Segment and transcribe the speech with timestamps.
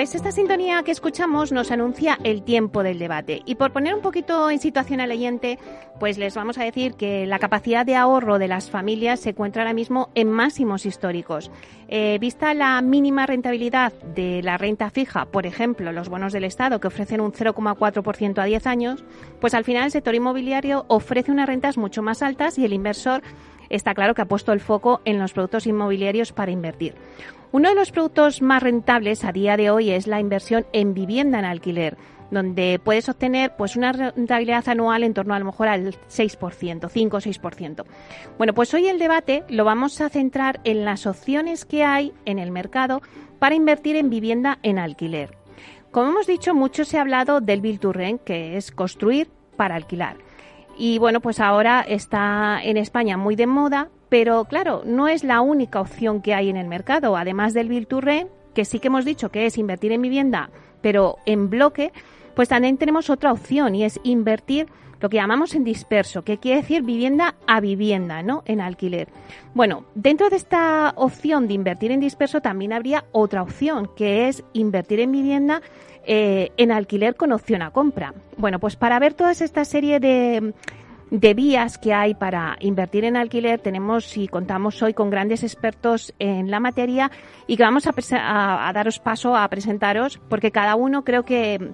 [0.00, 3.42] Pues esta sintonía que escuchamos nos anuncia el tiempo del debate.
[3.44, 5.58] Y por poner un poquito en situación al oyente,
[5.98, 9.60] pues les vamos a decir que la capacidad de ahorro de las familias se encuentra
[9.60, 11.50] ahora mismo en máximos históricos.
[11.88, 16.80] Eh, vista la mínima rentabilidad de la renta fija, por ejemplo, los bonos del Estado
[16.80, 19.04] que ofrecen un 0,4% a 10 años,
[19.38, 23.22] pues al final el sector inmobiliario ofrece unas rentas mucho más altas y el inversor
[23.70, 26.94] está claro que ha puesto el foco en los productos inmobiliarios para invertir.
[27.52, 31.38] Uno de los productos más rentables a día de hoy es la inversión en vivienda
[31.38, 31.96] en alquiler
[32.30, 37.16] donde puedes obtener pues una rentabilidad anual en torno a lo mejor al 6%, 5
[37.16, 37.84] o 6%.
[38.38, 42.38] Bueno, pues hoy el debate lo vamos a centrar en las opciones que hay en
[42.38, 43.02] el mercado
[43.38, 45.36] para invertir en vivienda en alquiler.
[45.90, 49.74] Como hemos dicho, mucho se ha hablado del Build to Rent, que es construir para
[49.74, 50.16] alquilar.
[50.80, 55.42] Y bueno, pues ahora está en España muy de moda, pero claro, no es la
[55.42, 57.18] única opción que hay en el mercado.
[57.18, 60.48] Además del Rent, que sí que hemos dicho que es invertir en vivienda,
[60.80, 61.92] pero en bloque,
[62.34, 64.68] pues también tenemos otra opción y es invertir
[65.00, 68.42] lo que llamamos en disperso, que quiere decir vivienda a vivienda, ¿no?
[68.46, 69.08] En alquiler.
[69.52, 74.44] Bueno, dentro de esta opción de invertir en disperso también habría otra opción, que es
[74.54, 75.60] invertir en vivienda
[76.04, 78.14] eh, en alquiler con opción a compra.
[78.36, 80.54] Bueno, pues para ver toda esta serie de,
[81.10, 86.14] de vías que hay para invertir en alquiler, tenemos y contamos hoy con grandes expertos
[86.18, 87.10] en la materia
[87.46, 91.72] y que vamos a, a daros paso a presentaros, porque cada uno creo que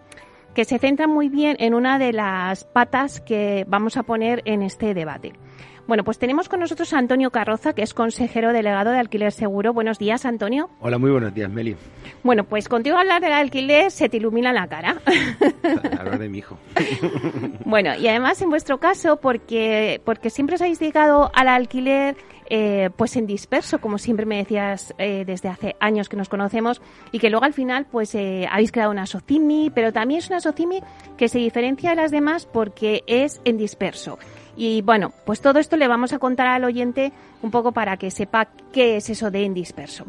[0.57, 4.63] que se centra muy bien en una de las patas que vamos a poner en
[4.63, 5.35] este debate.
[5.87, 9.73] Bueno, pues tenemos con nosotros a Antonio Carroza, que es consejero delegado de Alquiler Seguro.
[9.73, 10.69] Buenos días, Antonio.
[10.81, 11.77] Hola, muy buenos días, Meli.
[12.25, 14.97] Bueno, pues contigo hablar del alquiler se te ilumina la cara.
[15.99, 16.59] Hablar de mi hijo.
[17.65, 22.17] bueno, y además en vuestro caso, porque, porque siempre os habéis dedicado al alquiler
[22.49, 26.81] eh, pues en disperso, como siempre me decías eh, desde hace años que nos conocemos,
[27.13, 30.41] y que luego al final pues eh, habéis creado una SOCIMI, pero también es una
[30.41, 30.83] SOCIMI
[31.17, 34.19] que se diferencia de las demás porque es en disperso.
[34.57, 37.13] Y bueno, pues todo esto le vamos a contar al oyente
[37.43, 40.07] un poco para que sepa qué es eso de indisperso.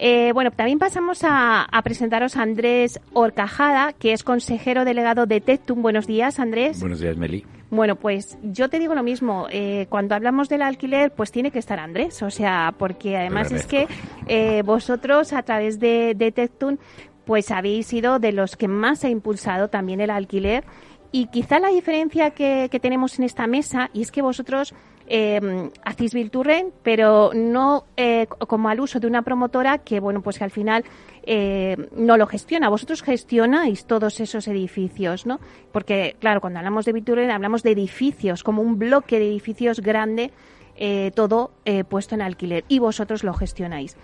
[0.00, 5.82] Eh, bueno, también pasamos a, presentaros a Andrés Orcajada, que es consejero delegado de Tectum.
[5.82, 6.80] Buenos días, Andrés.
[6.80, 7.44] Buenos días, Meli.
[7.70, 9.48] Bueno, pues yo te digo lo mismo.
[9.50, 12.22] Eh, cuando hablamos del alquiler, pues tiene que estar Andrés.
[12.22, 13.88] O sea, porque además es que
[14.28, 16.78] eh, vosotros a través de, de Tectum,
[17.24, 20.64] pues habéis sido de los que más ha impulsado también el alquiler
[21.10, 24.74] y quizá la diferencia que, tenemos en esta mesa, y es que vosotros
[25.06, 30.38] eh, hacéis Vilturren, pero no eh, como al uso de una promotora que, bueno, pues
[30.38, 30.84] que al final
[31.22, 32.68] eh, no lo gestiona.
[32.68, 35.40] Vosotros gestionáis todos esos edificios, ¿no?
[35.72, 40.30] Porque, claro, cuando hablamos de Vilturren hablamos de edificios, como un bloque de edificios grande,
[40.76, 41.52] eh, todo
[41.88, 43.96] puesto en alquiler, y vosotros lo gestionáis.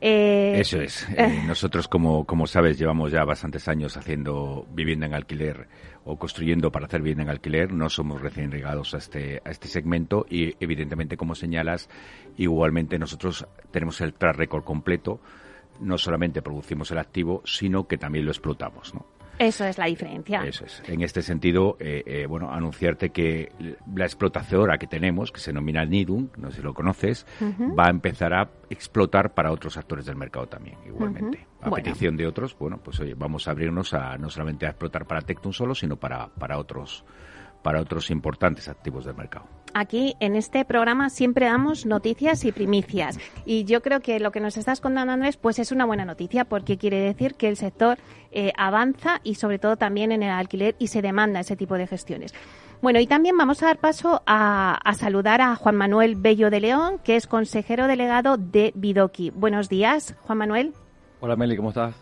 [0.00, 1.06] Eso es.
[1.46, 5.68] nosotros, como, como sabes, llevamos ya bastantes años haciendo vivienda en alquiler
[6.04, 9.68] o construyendo para hacer bien en alquiler, no somos recién regados a este, a este
[9.68, 11.88] segmento y evidentemente, como señalas,
[12.36, 15.20] igualmente nosotros tenemos el track record completo,
[15.80, 19.15] no solamente producimos el activo, sino que también lo explotamos, ¿no?
[19.38, 20.42] Eso es la diferencia.
[20.44, 20.82] Eso es.
[20.86, 23.52] En este sentido, eh, eh, bueno, anunciarte que
[23.94, 27.26] la explotadora que tenemos, que se denomina Nidum, no sé si lo conoces,
[27.78, 31.46] va a empezar a explotar para otros actores del mercado también, igualmente.
[31.60, 35.06] A petición de otros, bueno, pues oye, vamos a abrirnos a no solamente a explotar
[35.06, 37.04] para Tectum solo, sino para, para otros
[37.62, 39.48] para otros importantes activos del mercado.
[39.78, 44.40] Aquí en este programa siempre damos noticias y primicias y yo creo que lo que
[44.40, 47.98] nos estás contando Andrés pues es una buena noticia porque quiere decir que el sector
[48.32, 51.86] eh, avanza y sobre todo también en el alquiler y se demanda ese tipo de
[51.86, 52.32] gestiones.
[52.80, 56.60] Bueno, y también vamos a dar paso a, a, saludar a Juan Manuel Bello de
[56.60, 59.28] León, que es consejero delegado de Bidoki.
[59.28, 60.72] Buenos días, Juan Manuel.
[61.20, 61.94] Hola Meli, ¿cómo estás?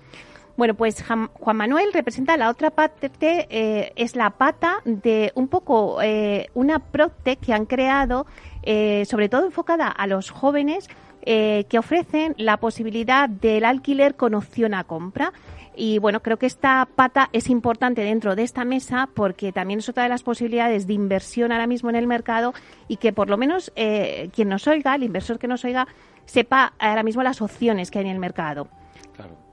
[0.57, 6.01] Bueno, pues Juan Manuel representa la otra parte, eh, es la pata de un poco
[6.01, 8.27] eh, una Proctec que han creado,
[8.63, 10.89] eh, sobre todo enfocada a los jóvenes,
[11.27, 15.33] que ofrecen la posibilidad del alquiler con opción a compra.
[15.77, 19.89] Y bueno, creo que esta pata es importante dentro de esta mesa porque también es
[19.89, 22.55] otra de las posibilidades de inversión ahora mismo en el mercado
[22.87, 25.89] y que por lo menos eh, quien nos oiga, el inversor que nos oiga,
[26.27, 28.69] sepa ahora mismo las opciones que hay en el mercado.
[29.17, 29.44] Claro.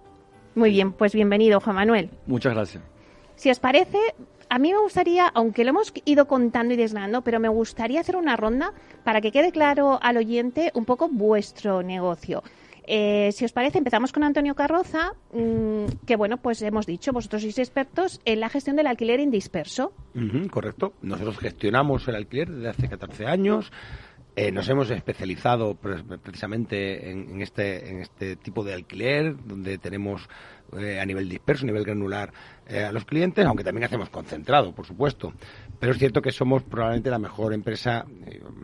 [0.55, 2.09] Muy bien, pues bienvenido, Juan Manuel.
[2.25, 2.83] Muchas gracias.
[3.35, 3.97] Si os parece,
[4.49, 8.17] a mí me gustaría, aunque lo hemos ido contando y desgranando, pero me gustaría hacer
[8.17, 12.43] una ronda para que quede claro al oyente un poco vuestro negocio.
[12.85, 17.43] Eh, si os parece, empezamos con Antonio Carroza, mm, que bueno, pues hemos dicho, vosotros
[17.43, 19.93] sois expertos en la gestión del alquiler indisperso.
[20.49, 20.93] correcto.
[21.01, 23.71] Nosotros gestionamos el alquiler desde hace 14 años.
[24.33, 30.29] Eh, nos hemos especializado precisamente en, este, en este tipo de alquiler, donde tenemos
[30.79, 32.31] eh, a nivel disperso, a nivel granular
[32.65, 35.33] eh, a los clientes, aunque también hacemos concentrado, por supuesto.
[35.79, 38.05] Pero es cierto que somos probablemente la mejor empresa,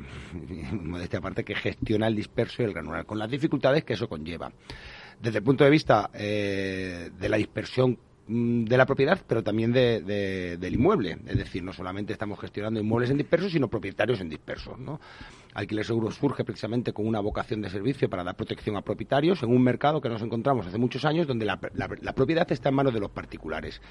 [0.71, 4.49] modestia aparte, que gestiona el disperso y el granular, con las dificultades que eso conlleva.
[5.19, 10.73] Desde el punto de vista de la dispersión de la propiedad, pero también de, del
[10.73, 11.17] inmueble.
[11.25, 14.77] Es decir, no solamente estamos gestionando inmuebles en dispersos, sino propietarios en dispersos.
[14.77, 14.99] ¿no?
[15.53, 19.49] Alquiler Seguro surge precisamente con una vocación de servicio para dar protección a propietarios en
[19.49, 22.93] un mercado que nos encontramos hace muchos años donde la, la propiedad está en manos
[22.93, 23.81] de los particulares.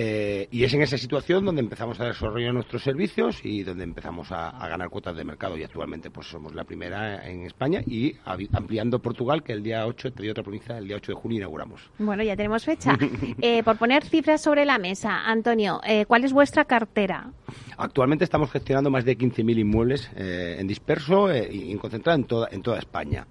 [0.00, 4.30] Eh, y es en esa situación donde empezamos a desarrollar nuestros servicios y donde empezamos
[4.30, 5.58] a, ganar cuotas de mercado.
[5.58, 10.12] Y actualmente pues somos la primera en España y ampliando Portugal, que el día 8,
[10.12, 11.90] te otra provincia, el día 8 de junio inauguramos.
[11.98, 12.96] Bueno, ya tenemos fecha.
[13.40, 17.30] Eh, por poner cifras sobre la mesa, Antonio, eh, ¿cuál es vuestra cartera?
[17.76, 22.78] Actualmente estamos gestionando más de 15.000 inmuebles en disperso y concentrado en toda, en toda
[22.78, 23.26] España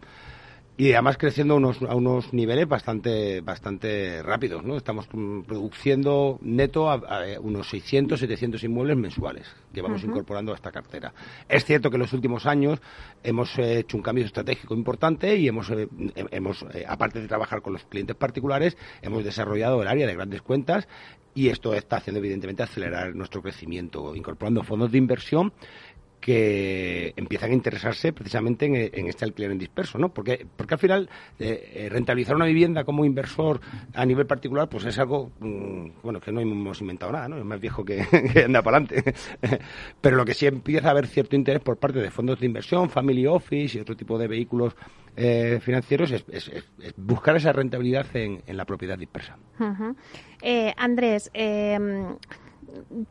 [0.78, 4.78] y además creciendo a unos, a unos niveles bastante bastante rápidos, ¿no?
[4.78, 7.02] Estamos produciendo neto a,
[7.42, 11.14] unos 600, 700 inmuebles mensuales que vamos incorporando a esta cartera.
[11.50, 12.80] Es cierto que en los últimos años
[13.24, 15.88] hemos hecho un cambio estratégico importante y hemos, eh,
[16.32, 20.44] hemos eh, aparte de trabajar con los clientes particulares, hemos desarrollado el área de grandes
[20.44, 20.88] cuentas
[21.38, 25.54] y esto está haciendo evidentemente acelerar nuestro crecimiento, incorporando fondos de inversión
[26.20, 30.10] que empiezan a interesarse precisamente en, este alquiler en disperso, ¿no?
[30.10, 31.10] Porque, porque al final
[31.40, 33.62] eh, eh, rentabilizar una vivienda como inversor
[33.94, 37.38] a nivel particular, pues es algo, mm, bueno, que no hemos inventado nada, ¿no?
[37.38, 38.02] Es más viejo que,
[38.46, 39.14] anda para adelante.
[40.02, 42.90] Pero lo que sí empieza a haber cierto interés por parte de fondos de inversión,
[42.90, 44.76] family office y otro tipo de vehículos
[45.16, 46.52] eh, financieros es,
[46.96, 49.38] buscar esa rentabilidad en, la propiedad dispersa.
[50.78, 51.32] Andrés,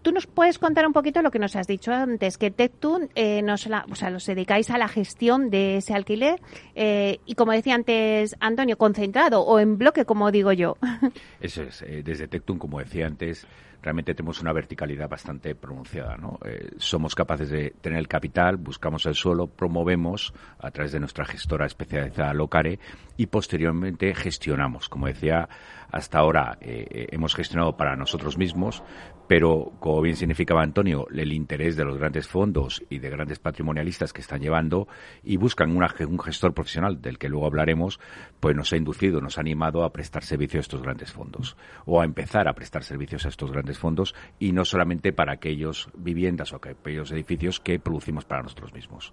[0.02, 3.42] tú nos puedes contar un poquito lo que nos has dicho antes, que Tectun eh,
[3.42, 6.40] nos o sea, dedicáis a la gestión de ese alquiler
[6.74, 10.76] eh, y, como decía antes Antonio, concentrado o en bloque, como digo yo.
[11.40, 11.82] Eso es.
[11.82, 13.46] Eh, desde Tectun, como decía antes,
[13.82, 16.16] realmente tenemos una verticalidad bastante pronunciada.
[16.16, 16.38] ¿no?
[16.78, 21.66] Somos capaces de tener el capital, buscamos el suelo, promovemos a través de nuestra gestora
[21.66, 22.78] especializada Locare
[23.16, 24.88] y posteriormente gestionamos.
[24.88, 25.48] Como decía,
[25.90, 28.82] hasta ahora hemos gestionado para nosotros mismos,
[29.28, 34.12] pero como bien significaba Antonio, el interés de los grandes fondos y de grandes patrimonialistas
[34.12, 34.88] que están llevando
[35.22, 38.00] y buscan un gestor profesional del que luego hablaremos,
[38.40, 42.00] pues nos ha inducido, nos ha animado a prestar servicio a estos grandes fondos o
[42.00, 46.52] a empezar a prestar servicios a estos grandes fondos y no solamente para aquellos viviendas
[46.52, 49.12] o aquellos edificios que producimos para nosotros mismos.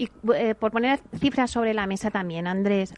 [0.00, 2.94] Y eh, por poner cifras sobre la mesa también, Andrés,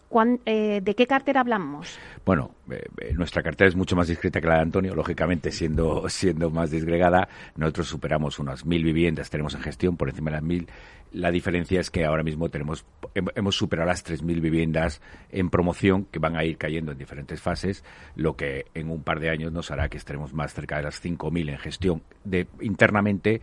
[0.46, 1.98] eh, ¿de qué cartera hablamos?
[2.24, 6.50] Bueno, eh, nuestra cartera es mucho más discreta que la de Antonio, lógicamente siendo, siendo
[6.50, 7.28] más disgregada.
[7.56, 10.68] Nosotros superamos unas mil viviendas, tenemos en gestión por encima de las mil.
[11.10, 12.86] La diferencia es que ahora mismo tenemos,
[13.34, 17.40] hemos superado las tres mil viviendas en promoción que van a ir cayendo en diferentes
[17.40, 17.82] fases,
[18.14, 21.00] lo que en un par de años nos hará que estaremos más cerca de las
[21.00, 23.40] cinco mil en gestión de, internamente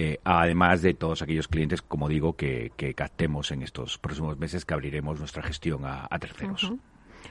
[0.00, 4.72] eh, además de todos aquellos clientes, como digo, que, captemos en estos próximos meses que
[4.72, 6.72] abriremos nuestra gestión a, terceros.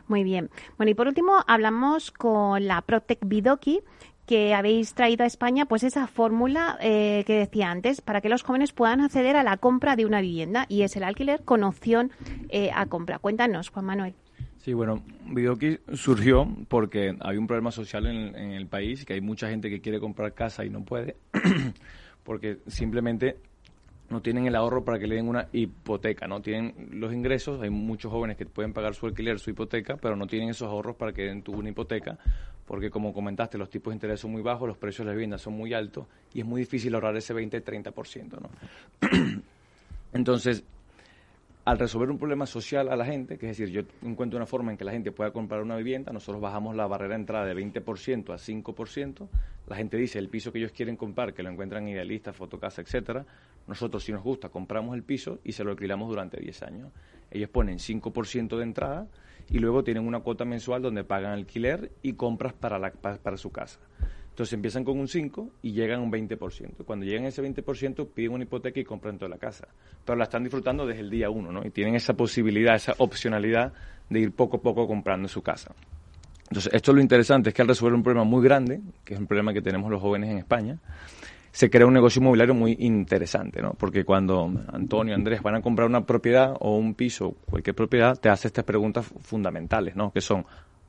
[0.09, 0.49] Muy bien.
[0.75, 3.79] Bueno, y por último hablamos con la Protec Bidoki,
[4.25, 8.43] que habéis traído a España, pues esa fórmula eh, que decía antes, para que los
[8.43, 12.11] jóvenes puedan acceder a la compra de una vivienda, y es el alquiler con opción
[12.49, 13.17] eh, a compra.
[13.19, 14.13] Cuéntanos, Juan Manuel.
[14.57, 19.21] Sí, bueno, Bidoki surgió porque hay un problema social en, en el país, que hay
[19.21, 21.15] mucha gente que quiere comprar casa y no puede.
[22.27, 23.37] porque simplemente
[24.09, 27.69] no tienen el ahorro para que le den una hipoteca, no tienen los ingresos, hay
[27.69, 31.13] muchos jóvenes que pueden pagar su alquiler, su hipoteca, pero no tienen esos ahorros para
[31.13, 32.17] que den tu una hipoteca,
[32.65, 35.37] porque como comentaste, los tipos de interés son muy bajos, los precios de la vivienda
[35.37, 38.49] son muy altos y es muy difícil ahorrar ese 20-30%, ¿no?
[40.11, 40.65] Entonces,
[41.67, 44.71] al resolver un problema social a la gente, que es decir, yo encuentro una forma
[44.71, 47.53] en que la gente pueda comprar una vivienda, nosotros bajamos la barrera de entrada de
[47.53, 49.27] 20% a 5%,
[49.67, 53.25] la gente dice el piso que ellos quieren comprar, que lo encuentran idealista, fotocasa, etcétera,
[53.67, 56.93] nosotros si nos gusta compramos el piso y se lo alquilamos durante 10 años.
[57.31, 59.07] Ellos ponen 5% de entrada
[59.49, 63.51] y luego tienen una cuota mensual donde pagan alquiler y compras para, la, para, su
[63.51, 63.81] casa.
[64.37, 66.85] Entonces empiezan con un 5 y llegan a un 20%.
[66.85, 69.67] Cuando llegan a ese 20% piden una hipoteca y compran toda la casa.
[70.05, 71.65] Pero la están disfrutando desde el día 1, ¿no?
[71.65, 73.73] Y tienen esa posibilidad, esa opcionalidad
[74.11, 75.73] de ir poco a poco comprando su casa.
[76.49, 79.19] Entonces, esto es lo interesante, es que al resolver un problema muy grande, que es
[79.19, 80.77] un problema que tenemos los jóvenes en España,
[81.51, 83.73] se crea un negocio inmobiliario muy interesante, ¿no?
[83.73, 88.29] Porque cuando Antonio, Andrés van a comprar una propiedad o un piso, cualquier propiedad, te
[88.29, 90.11] hace estas preguntas fundamentales, ¿no?
[90.11, 90.45] Que son,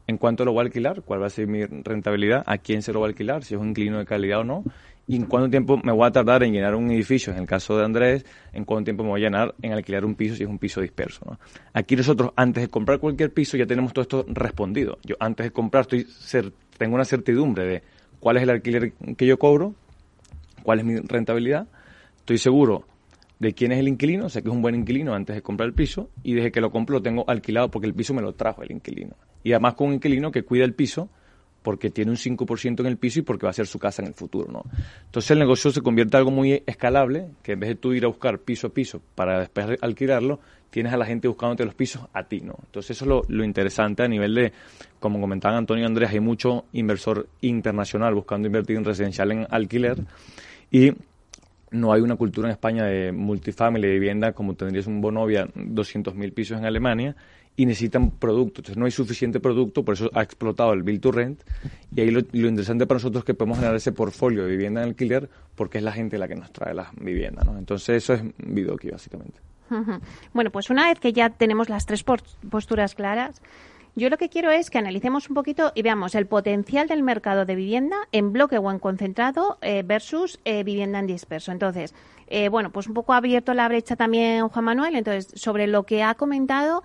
[0.09, 1.03] ¿en cuánto lo voy a alquilar?
[1.03, 2.43] ¿Cuál va a ser mi rentabilidad?
[2.47, 3.45] ¿A quién se lo va a alquilar?
[3.45, 4.65] ¿Si es un inquilino de calidad o no?
[5.07, 7.33] ¿Y en cuánto tiempo me voy a tardar en llenar un edificio?
[7.33, 10.15] En el caso de Andrés, ¿en cuánto tiempo me voy a llenar en alquilar un
[10.15, 11.25] piso si es un piso disperso?
[11.27, 11.38] ¿no?
[11.75, 14.99] Aquí nosotros, antes de comprar cualquier piso, ya tenemos todo esto respondido.
[15.05, 16.07] Yo antes de comprar estoy
[16.79, 17.83] tengo una certidumbre de
[18.19, 19.75] cuál es el alquiler que yo cobro,
[20.62, 21.69] cuál es mi rentabilidad,
[22.19, 22.85] estoy seguro
[23.38, 25.75] de quién es el inquilino, sé que es un buen inquilino antes de comprar el
[25.75, 28.62] piso y desde que lo compro lo tengo alquilado porque el piso me lo trajo
[28.62, 29.14] el inquilino.
[29.45, 31.09] Y además con un inquilino que cuida el piso
[31.62, 34.09] porque tiene un 5% en el piso y porque va a ser su casa en
[34.09, 34.62] el futuro, ¿no?
[35.04, 38.04] Entonces el negocio se convierte en algo muy escalable, que en vez de tú ir
[38.04, 40.40] a buscar piso a piso para después alquilarlo,
[40.71, 42.54] tienes a la gente buscándote los pisos a ti, ¿no?
[42.64, 44.52] Entonces eso es lo, lo interesante a nivel de,
[45.00, 49.99] como comentaban Antonio y Andrés, hay mucho inversor internacional buscando invertir en residencial en alquiler
[50.71, 50.92] y
[51.71, 56.33] no hay una cultura en España de multifamily, de vivienda, como tendrías un Bonovia, 200.000
[56.33, 57.17] pisos en Alemania,
[57.59, 58.61] y necesitan producto.
[58.61, 61.43] Entonces no hay suficiente producto, por eso ha explotado el Build to Rent.
[61.95, 64.89] Y ahí lo, interesante para nosotros es que podemos generar ese portfolio de vivienda en
[64.89, 67.45] alquiler porque es la gente la que nos trae las viviendas.
[67.47, 67.59] ¿no?
[67.59, 69.41] Entonces eso es Bidoki, básicamente.
[70.33, 73.43] Bueno, pues una vez que ya tenemos las tres posturas claras,
[73.99, 77.45] yo lo que quiero es que analicemos un poquito y veamos el potencial del mercado
[77.45, 81.50] de vivienda en bloque o en concentrado eh, versus eh, vivienda en disperso.
[81.50, 81.95] Entonces,
[82.28, 84.95] eh, bueno, pues un poco ha abierto la brecha también Juan Manuel.
[84.95, 86.85] Entonces, sobre lo que ha comentado,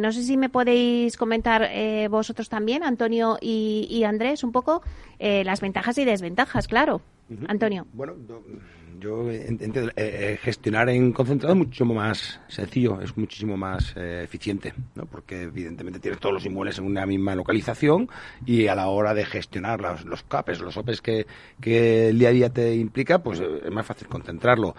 [0.00, 1.68] no sé si me podéis comentar
[2.08, 4.82] vosotros también, Antonio y, Andrés, un poco
[5.18, 7.00] las ventajas y desventajas, claro.
[7.48, 7.86] Antonio.
[7.92, 8.14] Bueno,
[9.00, 14.22] yo entiendo, eh, eh, gestionar en concentrado es mucho más sencillo, es muchísimo más eh,
[14.24, 15.06] eficiente, ¿no?
[15.06, 18.08] porque evidentemente tienes todos los inmuebles en una misma localización
[18.44, 21.26] y a la hora de gestionar los, los CAPES, los OPEs que,
[21.60, 24.74] que el día a día te implica, pues es más fácil concentrarlo.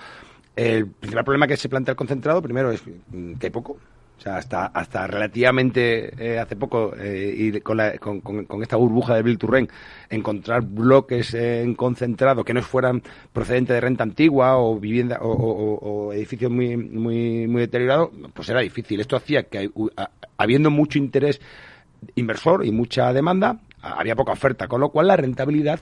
[0.55, 3.77] El principal problema que se plantea el concentrado, primero, es que hay poco,
[4.17, 9.23] o sea, hasta, hasta relativamente eh, hace poco, eh, y con, con, esta burbuja de
[9.23, 9.69] Bill Turren,
[10.09, 13.03] encontrar bloques en concentrado que no fueran
[13.33, 18.99] procedentes de renta antigua o vivienda o, edificios muy, muy, muy deteriorados, pues era difícil.
[19.01, 19.69] Esto hacía que,
[20.37, 21.41] habiendo mucho interés
[22.15, 25.79] inversor y mucha demanda, había poca oferta, con lo cual la rentabilidad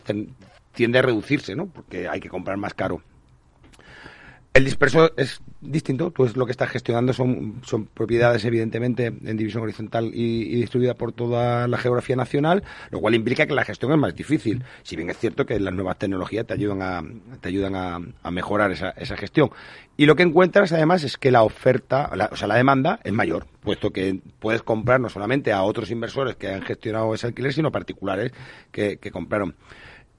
[0.73, 1.67] tiende a reducirse, ¿no?
[1.67, 3.01] Porque hay que comprar más caro.
[4.53, 9.63] El disperso es distinto, pues lo que estás gestionando son, son propiedades evidentemente en división
[9.63, 13.97] horizontal y, distribuida por toda la geografía nacional, lo cual implica que la gestión es
[13.97, 17.03] más difícil, si bien es cierto que las nuevas tecnologías te ayudan a,
[17.41, 19.51] te ayudan a, mejorar esa, esa, gestión.
[19.95, 23.45] Y lo que encuentras además es que la oferta, o sea, la demanda es mayor,
[23.61, 27.71] puesto que puedes comprar no solamente a otros inversores que han gestionado ese alquiler, sino
[27.71, 28.31] particulares
[28.71, 29.55] que, que compraron.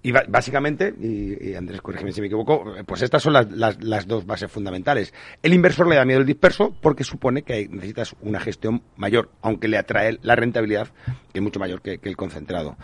[0.07, 4.53] Y básicamente, y, Andrés, corrígeme si me equivoco, pues estas son las, las, dos bases
[4.53, 5.15] fundamentales.
[5.43, 9.67] El inversor le da miedo el disperso porque supone que necesitas una gestión mayor, aunque
[9.67, 10.89] le atrae la rentabilidad,
[11.33, 12.77] que es mucho mayor que, el concentrado.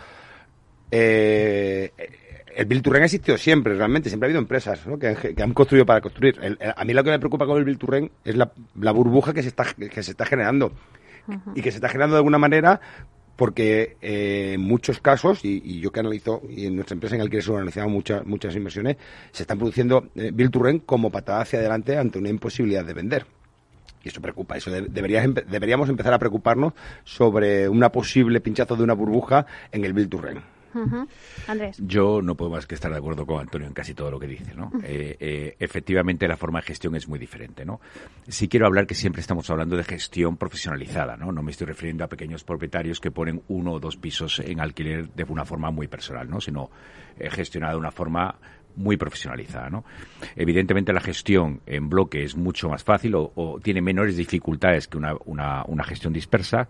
[0.89, 1.91] Eh,
[2.55, 4.09] el Rent ha existido siempre, realmente.
[4.09, 6.39] Siempre ha habido empresas que, han, construido para construir.
[6.75, 9.65] a mí lo que me preocupa con el Rent es la, burbuja que se está,
[9.75, 10.73] que se está generando.
[11.53, 12.81] Y que se está generando de alguna manera
[13.35, 17.43] porque eh, en muchos casos, y, yo que analizo, y en nuestra empresa en Alquiler
[17.43, 18.97] Sur analizamos muchas, muchas inversiones,
[19.31, 22.93] se están produciendo eh, Build to Rent como patada hacia adelante ante una imposibilidad de
[22.93, 23.25] vender.
[24.03, 26.73] Y eso preocupa, eso deberíamos empezar a preocuparnos
[27.03, 30.41] sobre una posible pinchazo de una burbuja en el Build to Rent.
[31.79, 34.27] Yo no puedo más que estar de acuerdo con Antonio en casi todo lo que
[34.27, 34.53] dice.
[34.55, 34.71] ¿no?
[34.83, 37.65] Eh, eh, efectivamente, la forma de gestión es muy diferente.
[37.65, 37.81] ¿no?
[38.27, 41.17] Sí quiero hablar que siempre estamos hablando de gestión profesionalizada.
[41.17, 44.59] No, no me estoy refiriendo a pequeños propietarios que ponen uno o dos pisos en
[44.59, 46.39] alquiler de una forma muy personal, ¿no?
[46.41, 46.69] sino
[47.17, 48.35] eh, gestionada de una forma
[48.75, 49.69] muy profesionalizada.
[49.69, 49.83] ¿no?
[50.35, 55.13] Evidentemente la gestión en bloque es mucho más fácil o, tiene menores dificultades que una,
[55.25, 56.69] una, una gestión dispersa.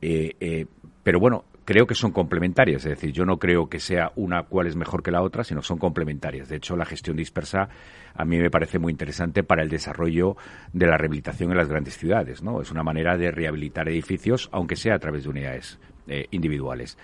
[0.00, 4.66] pero bueno, creo que son complementarias, es decir, yo no creo que sea una cual
[4.66, 6.48] es mejor que la otra, sino son complementarias.
[6.48, 7.68] De hecho, la gestión dispersa
[8.12, 10.36] a mí me parece muy interesante para el desarrollo
[10.72, 12.60] de la rehabilitación en las grandes ciudades, ¿no?
[12.60, 16.98] Es una manera de rehabilitar edificios, aunque sea a través de unidades eh, individuales.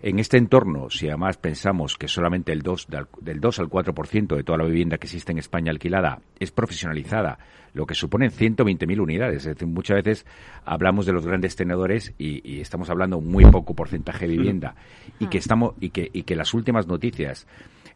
[0.00, 2.86] En este entorno, si además pensamos que solamente el 2,
[3.20, 7.40] del 2 al 4% de toda la vivienda que existe en España alquilada es profesionalizada,
[7.74, 9.38] lo que suponen 120.000 unidades.
[9.38, 10.26] Es decir, muchas veces
[10.64, 14.76] hablamos de los grandes tenedores y, estamos hablando muy poco porcentaje de vivienda
[15.18, 17.48] y que estamos y que, y que las últimas noticias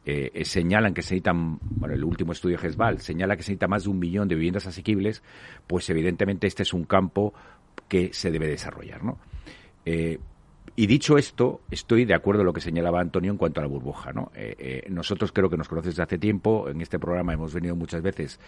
[0.04, 3.68] eh, eh, señalan que se necesitan, bueno, el último estudio GESBAL señala que se necesita
[3.68, 5.22] más de un millón de viviendas asequibles,
[5.68, 7.32] pues evidentemente este es un campo
[7.86, 9.18] que se debe desarrollar, ¿no?
[9.84, 10.18] Eh,
[10.74, 13.68] y dicho esto, estoy de acuerdo con lo que señalaba Antonio en cuanto a la
[13.68, 14.12] burbuja.
[14.12, 14.32] ¿no?
[14.34, 16.66] Eh, eh, nosotros creo que nos conoces desde hace tiempo.
[16.70, 18.40] En este programa hemos venido muchas veces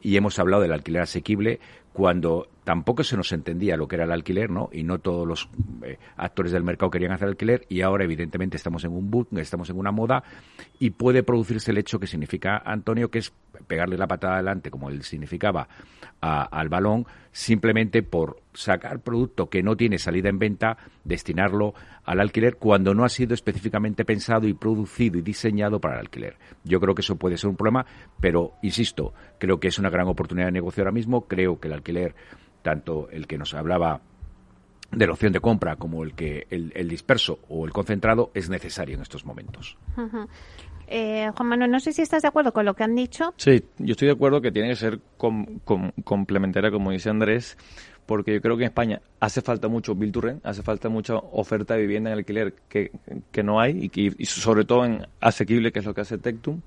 [0.00, 1.58] y hemos hablado del alquiler asequible
[1.92, 4.70] cuando tampoco se nos entendía lo que era el alquiler, ¿no?
[4.72, 5.48] Y no todos los
[5.82, 9.68] eh, actores del mercado querían hacer alquiler y ahora evidentemente estamos en un boom, estamos
[9.68, 10.22] en una moda
[10.78, 13.32] y puede producirse el hecho que significa Antonio, que es
[13.66, 15.68] pegarle la patada adelante, como él significaba,
[16.20, 22.56] al balón, simplemente por sacar producto que no tiene salida en venta, destinarlo al alquiler
[22.56, 26.36] cuando no ha sido específicamente pensado y producido y diseñado para el alquiler.
[26.64, 27.86] Yo creo que eso puede ser un problema,
[28.20, 31.74] pero insisto, creo que es una gran oportunidad de negocio ahora mismo, creo que el
[31.74, 32.14] alquiler
[32.62, 34.00] tanto el que nos hablaba
[34.92, 38.96] de la opción de compra como el que el, disperso o el concentrado es necesario
[38.96, 39.76] en estos momentos.
[40.86, 43.32] Eh, Juan Manuel, no sé si estás de acuerdo con lo que han dicho.
[43.38, 47.56] Sí, yo estoy de acuerdo que tiene que ser complementaria, como dice Andrés,
[48.06, 51.16] porque yo creo que en España hace falta mucho build to rent, hace falta mucha
[51.16, 52.90] oferta de vivienda en alquiler que,
[53.30, 56.60] que no hay y, y, sobre todo en asequible, que es lo que hace Tectum,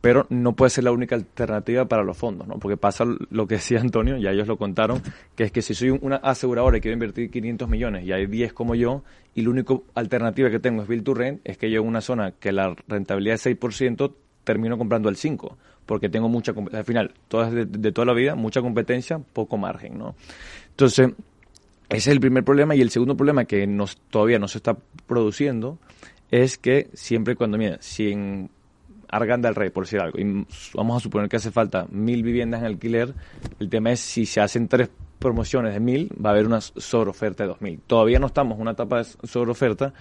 [0.00, 2.58] pero no puede ser la única alternativa para los fondos, ¿no?
[2.58, 5.00] Porque pasa lo que decía Antonio, ya ellos lo contaron,
[5.36, 8.52] que es que si soy una aseguradora y quiero invertir 500 millones y hay 10
[8.52, 9.04] como yo
[9.34, 12.00] y la única alternativa que tengo es build to rent, es que yo en una
[12.00, 14.12] zona que la rentabilidad es 6%,
[14.44, 15.52] termino comprando el 5%
[15.90, 19.98] porque tengo mucha al final todas de, de, toda la vida mucha competencia poco margen
[19.98, 20.14] no
[20.80, 21.14] entonces,
[21.90, 22.74] ese es el primer problema.
[22.74, 25.78] Y el segundo problema que nos, todavía no se está produciendo
[26.30, 28.50] es que siempre cuando, mira, si en
[29.08, 32.60] Arganda del Rey, por decir algo, y vamos a suponer que hace falta mil viviendas
[32.60, 33.14] en alquiler,
[33.58, 37.42] el tema es si se hacen tres promociones de mil, va a haber una sobreoferta
[37.42, 37.80] de dos mil.
[37.86, 39.92] Todavía no estamos en una etapa de sobreoferta,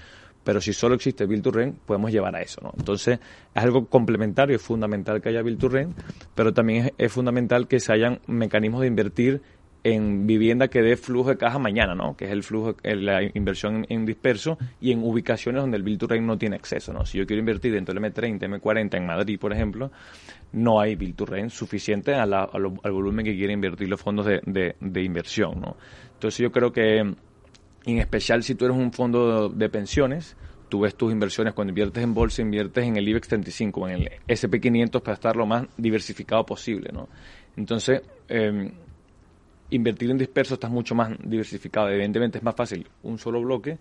[0.44, 1.52] pero si solo existe Bill to
[1.86, 2.62] podemos llevar a eso.
[2.64, 2.72] ¿no?
[2.78, 3.20] Entonces,
[3.54, 5.98] es algo complementario, es fundamental que haya Bill to Rent,
[6.36, 9.42] pero también es fundamental que se hayan mecanismos de invertir
[9.84, 12.16] en vivienda que dé flujo de caja mañana, ¿no?
[12.18, 16.08] Que es el flujo, la inversión en disperso y en ubicaciones donde el Build to
[16.08, 17.06] Rent no tiene acceso, ¿no?
[17.06, 19.92] Si yo quiero invertir dentro del M30, M40 en Madrid, por ejemplo,
[20.52, 22.48] no hay Build to Rent suficiente al
[22.84, 25.78] volumen que quieren invertir los fondos de, de, inversión, ¿no?
[26.14, 30.36] Entonces yo creo que, en especial si tú eres un fondo de, pensiones,
[30.68, 34.10] tú ves tus inversiones cuando inviertes en bolsa, inviertes en el IBEX 35, en el
[34.28, 37.08] SP500 para estar lo más diversificado posible, ¿no?
[37.56, 38.72] Entonces, eh,
[39.72, 41.90] invertir en disperso estás mucho más diversificado.
[41.90, 43.78] Evidentemente es más fácil un solo bloque,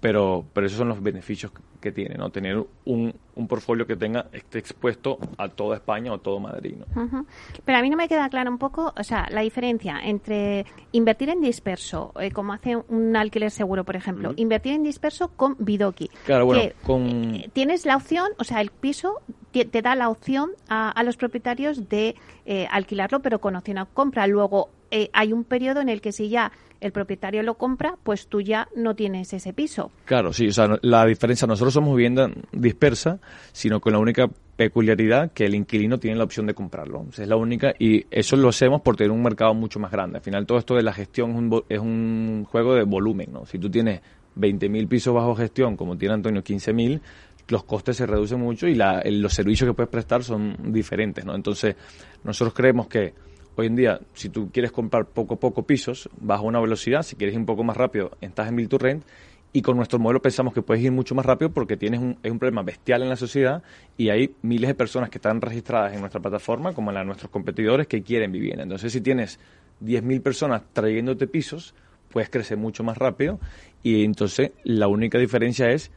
[0.00, 2.30] pero, pero esos son los beneficios que tiene, ¿no?
[2.30, 7.26] Tener un, un portfolio que tenga esté expuesto a toda España o todo Madrid, ¿no?
[7.64, 11.30] Pero a mí no me queda claro un poco, o sea, la diferencia entre invertir
[11.30, 16.08] en disperso, eh, como hace un alquiler seguro, por ejemplo, invertir en disperso con Bidoki.
[16.24, 17.34] Claro, bueno, con...
[17.34, 21.16] Eh, tienes la opción, o sea, el piso te, da la opción a, a los
[21.16, 22.14] propietarios de
[22.46, 24.26] eh, alquilarlo, pero con opción a compra.
[24.26, 28.26] Luego, eh, hay un periodo en el que si ya el propietario lo compra, pues
[28.26, 29.90] tú ya no tienes ese piso.
[30.04, 33.18] Claro, sí, o sea, la diferencia, nosotros somos vivienda dispersa,
[33.52, 37.06] sino con la única peculiaridad que el inquilino tiene la opción de comprarlo.
[37.10, 40.18] es la única, y eso lo hacemos por tener un mercado mucho más grande.
[40.18, 43.46] Al final, todo esto de la gestión es un, es un juego de volumen, ¿no?
[43.46, 44.02] Si tú tienes
[44.36, 47.00] 20.000 pisos bajo gestión, como tiene Antonio 15.000,
[47.48, 51.34] los costes se reducen mucho y la, los servicios que puedes prestar son diferentes, ¿no?
[51.34, 51.76] Entonces,
[52.24, 53.14] nosotros creemos que
[53.54, 57.02] Hoy en día, si tú quieres comprar poco a poco pisos, vas a una velocidad,
[57.02, 59.04] si quieres ir un poco más rápido, estás en Build to Rent,
[59.52, 62.32] y con nuestro modelo pensamos que puedes ir mucho más rápido porque tienes un, es
[62.32, 63.62] un problema bestial en la sociedad
[63.98, 67.06] y hay miles de personas que están registradas en nuestra plataforma, como en la de
[67.06, 68.62] nuestros competidores, que quieren vivienda.
[68.62, 69.38] Entonces, si tienes
[69.82, 71.74] 10.000 personas trayéndote pisos,
[72.10, 73.38] puedes crecer mucho más rápido.
[73.82, 75.90] Y entonces la única diferencia es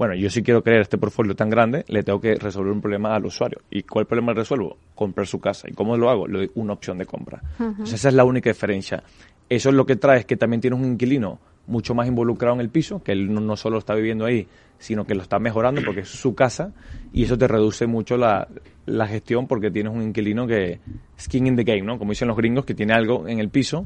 [0.00, 3.14] bueno, yo si quiero crear este portfolio tan grande, le tengo que resolver un problema
[3.14, 3.60] al usuario.
[3.70, 4.78] ¿Y cuál problema resuelvo?
[4.94, 5.68] Comprar su casa.
[5.68, 6.26] ¿Y cómo lo hago?
[6.26, 7.42] Le doy una opción de compra.
[7.84, 9.02] esa es la única diferencia.
[9.46, 12.62] Eso es lo que trae es que también tienes un inquilino mucho más involucrado en
[12.62, 16.00] el piso, que él no, solo está viviendo ahí, sino que lo está mejorando porque
[16.00, 16.72] es su casa
[17.12, 18.48] y eso te reduce mucho la,
[18.86, 20.80] la gestión porque tienes un inquilino que
[21.20, 21.98] skin in the game, ¿no?
[21.98, 23.84] Como dicen los gringos, que tiene algo en el piso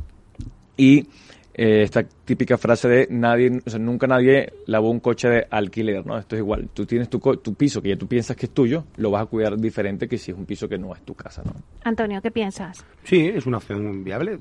[0.76, 1.08] y
[1.54, 6.04] eh, esta típica frase de nadie, o sea, nunca nadie lavó un coche de alquiler,
[6.04, 6.18] ¿no?
[6.18, 6.68] Esto es igual.
[6.74, 9.26] Tú tienes tu, tu piso que ya tú piensas que es tuyo, lo vas a
[9.26, 11.52] cuidar diferente que si es un piso que no es tu casa, ¿no?
[11.84, 12.84] Antonio, ¿qué piensas?
[13.04, 14.38] Sí, es una opción viable.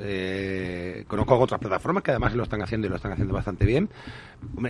[0.00, 3.88] Eh, conozco otras plataformas que además lo están haciendo y lo están haciendo bastante bien.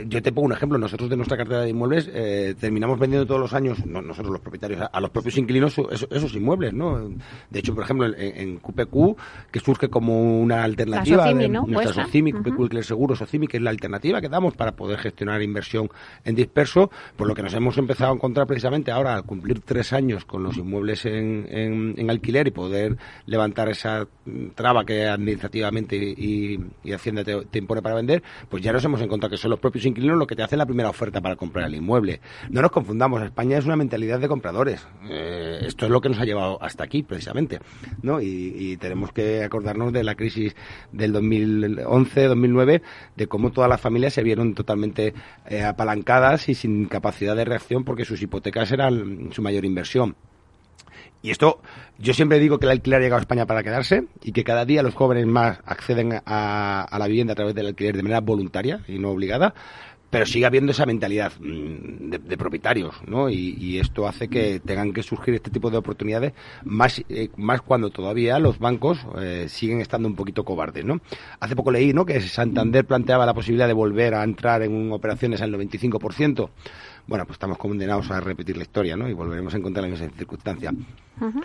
[0.07, 0.79] Yo te pongo un ejemplo.
[0.79, 4.89] Nosotros de nuestra cartera de inmuebles eh, terminamos vendiendo todos los años, nosotros los propietarios,
[4.93, 7.09] a, los propios inquilinos esos, inmuebles, ¿no?
[7.51, 9.17] De hecho, por ejemplo, en, QPQ,
[9.51, 11.49] que surge como una alternativa, de,
[11.87, 11.95] ¿no?
[11.95, 15.89] nuestra Socimi, QPQ Seguro, Socimi, que es la alternativa que damos para poder gestionar inversión
[16.25, 19.93] en disperso, por lo que nos hemos empezado a encontrar precisamente ahora al cumplir tres
[19.93, 21.47] años con los inmuebles en,
[21.97, 22.97] en, alquiler y poder
[23.27, 24.07] levantar esa
[24.55, 26.59] traba que administrativamente y,
[26.93, 30.17] Hacienda te, impone para vender, pues ya nos hemos encontrado que son los propios inquilinos
[30.17, 32.21] los que te hacen la primera oferta para comprar el inmueble.
[32.49, 34.87] No nos confundamos, España es una mentalidad de compradores.
[35.11, 37.61] Eh, esto es lo que nos ha llevado hasta aquí, precisamente.
[38.03, 38.21] ¿no?
[38.21, 40.55] Y, tenemos que acordarnos de la crisis
[40.93, 41.13] del
[41.85, 42.83] 2011-2009,
[43.17, 45.15] de cómo todas las familias se vieron totalmente
[45.47, 50.17] eh, apalancadas y sin capacidad de reacción porque sus hipotecas eran su mayor inversión.
[51.23, 51.61] Y esto,
[51.99, 54.65] yo siempre digo que el alquiler ha llegado a España para quedarse y que cada
[54.65, 58.81] día los jóvenes más acceden a, la vivienda a través del alquiler de manera voluntaria
[58.87, 59.55] y no obligada,
[60.11, 63.29] pero sigue habiendo esa mentalidad mm, de, propietarios, ¿no?
[63.29, 66.33] Y, esto hace que tengan que surgir este tipo de oportunidades
[66.65, 71.01] más, eh, más cuando todavía los bancos eh, siguen estando un poquito cobardes, ¿no?
[71.41, 72.07] Hace poco leí, ¿no?
[72.07, 76.49] Que Santander planteaba la posibilidad de volver a entrar en operaciones al 95%
[77.07, 79.09] bueno, pues estamos condenados a repetir la historia, ¿no?
[79.09, 80.73] Y volveremos a encontrar en esa circunstancia.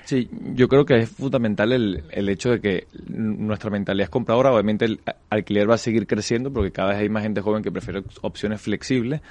[0.04, 4.52] Sí, yo creo que es fundamental el, el hecho de que nuestra mentalidad es compradora.
[4.52, 7.72] Obviamente el alquiler va a seguir creciendo porque cada vez hay más gente joven que
[7.72, 9.22] prefiere opciones flexibles.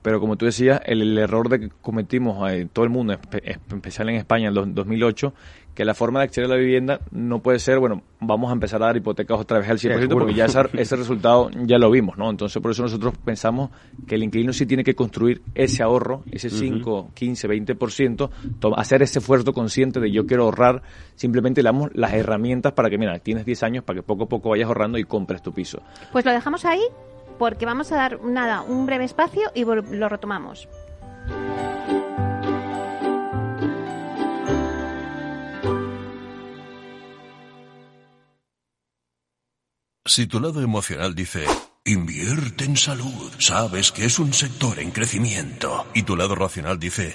[0.00, 4.16] Pero como tú decías, el, error de que cometimos eh, todo el mundo, especial en
[4.16, 5.34] España en el 2008,
[5.74, 8.82] que la forma de acceder a la vivienda no puede ser, bueno, vamos a empezar
[8.82, 12.28] a dar hipotecas otra vez al 100%, porque ya ese resultado ya lo vimos, ¿no?
[12.28, 13.70] Entonces, por eso nosotros pensamos
[14.06, 18.30] que el inquilino sí tiene que construir ese ahorro, ese 5, 15, 20%,
[18.76, 20.82] hacer ese esfuerzo consciente de yo quiero ahorrar,
[21.14, 24.28] simplemente le damos las herramientas para que, mira, tienes 10 años para que poco a
[24.28, 25.82] poco vayas ahorrando y compres tu piso.
[26.12, 26.82] Pues lo dejamos ahí
[27.38, 30.68] porque vamos a dar, nada, un breve espacio y lo retomamos.
[40.12, 41.46] Si tu lado emocional dice,
[41.84, 47.14] invierte en salud, sabes que es un sector en crecimiento, y tu lado racional dice,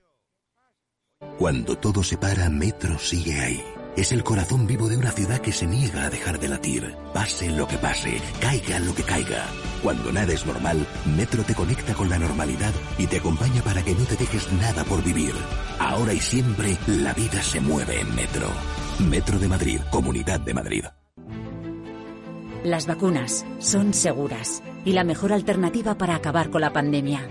[1.37, 3.63] Cuando todo se para, Metro sigue ahí.
[3.95, 6.95] Es el corazón vivo de una ciudad que se niega a dejar de latir.
[7.13, 9.45] Pase lo que pase, caiga lo que caiga.
[9.83, 13.93] Cuando nada es normal, Metro te conecta con la normalidad y te acompaña para que
[13.93, 15.33] no te dejes nada por vivir.
[15.79, 18.47] Ahora y siempre, la vida se mueve en Metro.
[18.99, 20.85] Metro de Madrid, Comunidad de Madrid.
[22.63, 27.27] Las vacunas son seguras y la mejor alternativa para acabar con la pandemia.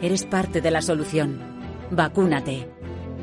[0.00, 1.38] Eres parte de la solución.
[1.90, 2.75] Vacúnate.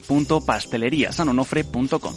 [0.00, 2.14] www.pasteleriasanonofre.com.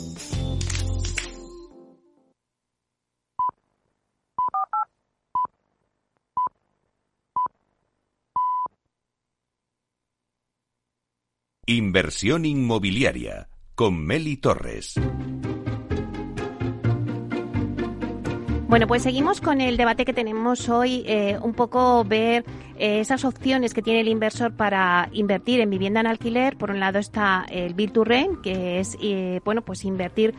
[11.65, 14.96] Inversión inmobiliaria con Meli Torres.
[18.68, 22.46] Bueno, pues seguimos con el debate que tenemos hoy, eh, un poco ver
[22.80, 26.58] esas opciones que tiene el inversor para invertir en vivienda en alquiler.
[26.58, 30.34] Por un lado está el Build to Rent, que es, eh, bueno, pues invertir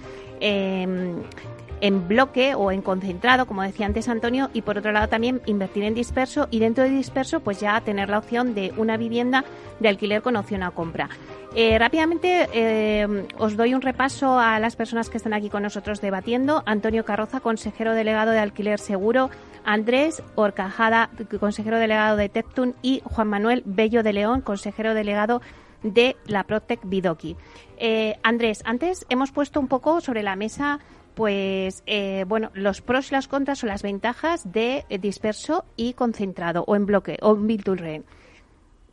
[1.80, 5.84] en bloque o en concentrado, como decía antes Antonio, y por otro lado también invertir
[5.84, 9.44] en disperso y dentro de disperso pues ya tener la opción de una vivienda
[9.80, 11.08] de alquiler con opción a compra.
[11.56, 16.00] Eh, rápidamente eh, os doy un repaso a las personas que están aquí con nosotros
[16.00, 16.62] debatiendo.
[16.64, 19.30] Antonio Carroza, consejero delegado de Alquiler Seguro,
[19.64, 21.10] Andrés Orcajada,
[21.40, 25.42] consejero delegado de Tectun y Juan Manuel Bello de León, consejero delegado
[25.82, 27.36] de la Protec Bidoki.
[27.78, 30.78] Eh, Andrés, antes hemos puesto un poco sobre la mesa
[31.14, 36.64] pues eh, bueno, los pros y las contras o las ventajas de disperso y concentrado
[36.66, 38.04] o en bloque o en build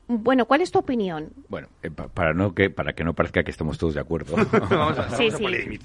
[0.08, 1.34] Bueno, ¿cuál es tu opinión?
[1.50, 4.36] Bueno, eh, para no que para que no parezca que estemos todos de acuerdo.
[5.18, 5.44] sí, sí.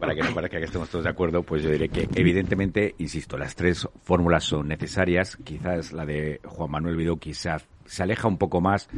[0.00, 3.38] Para que no parezca que estemos todos de acuerdo, pues yo diré que evidentemente, insisto,
[3.38, 5.36] las tres fórmulas son necesarias.
[5.44, 8.88] Quizás la de Juan Manuel Vidó quizás se aleja un poco más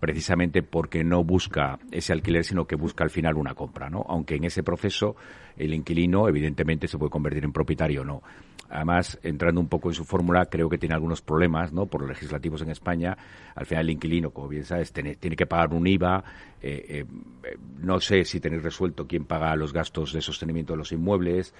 [0.00, 4.04] precisamente porque no busca ese alquiler, sino que busca al final una compra, ¿no?
[4.08, 5.16] Aunque en ese proceso
[5.56, 8.22] el inquilino, evidentemente, se puede convertir en propietario o no.
[8.70, 11.86] Además, entrando un poco en su fórmula, creo que tiene algunos problemas, ¿no?
[11.86, 13.16] Por los legislativos en España.
[13.54, 16.22] Al final, el inquilino, como bien sabes, tiene, tiene que pagar un IVA.
[16.60, 17.04] Eh,
[17.44, 21.54] eh, no sé si tenéis resuelto quién paga los gastos de sostenimiento de los inmuebles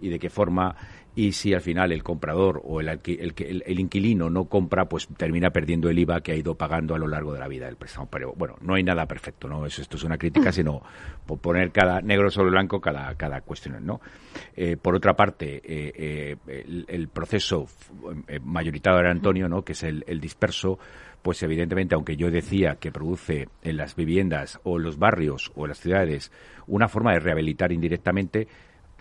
[0.00, 0.76] y de qué forma
[1.16, 5.48] y si al final el comprador o el, el, el, inquilino no compra, pues termina
[5.48, 8.06] perdiendo el IVA que ha ido pagando a lo largo de la vida del préstamo.
[8.10, 9.64] Pero bueno, no hay nada perfecto, ¿no?
[9.64, 10.82] Eso, esto es una crítica, sino
[11.24, 14.02] por poner cada negro sobre blanco cada, cada cuestión, ¿no?
[14.54, 17.66] Eh, por otra parte, eh, eh, el, proceso
[18.42, 19.62] mayoritario de Antonio, ¿no?
[19.62, 20.78] Que es el, disperso,
[21.22, 25.64] pues evidentemente, aunque yo decía que produce en las viviendas o en los barrios o
[25.64, 26.30] en las ciudades
[26.66, 28.48] una forma de rehabilitar indirectamente,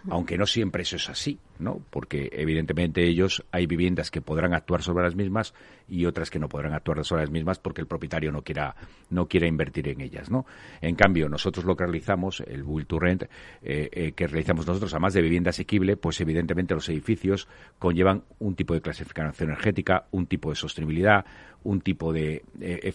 [0.09, 1.81] aunque no siempre eso es así, ¿no?
[1.89, 5.53] Porque evidentemente ellos hay viviendas que podrán actuar sobre las mismas
[5.87, 8.75] y otras que no podrán actuar sobre las mismas porque el propietario no quiera
[9.09, 10.45] no quiera invertir en ellas, ¿no?
[10.81, 14.93] En cambio, nosotros lo que realizamos, el Build to Rent, eh, eh, que realizamos nosotros,
[14.93, 17.47] además de vivienda asequible, pues evidentemente los edificios
[17.79, 21.25] conllevan un tipo de clasificación energética, un tipo de sostenibilidad,
[21.63, 22.93] un tipo de eh,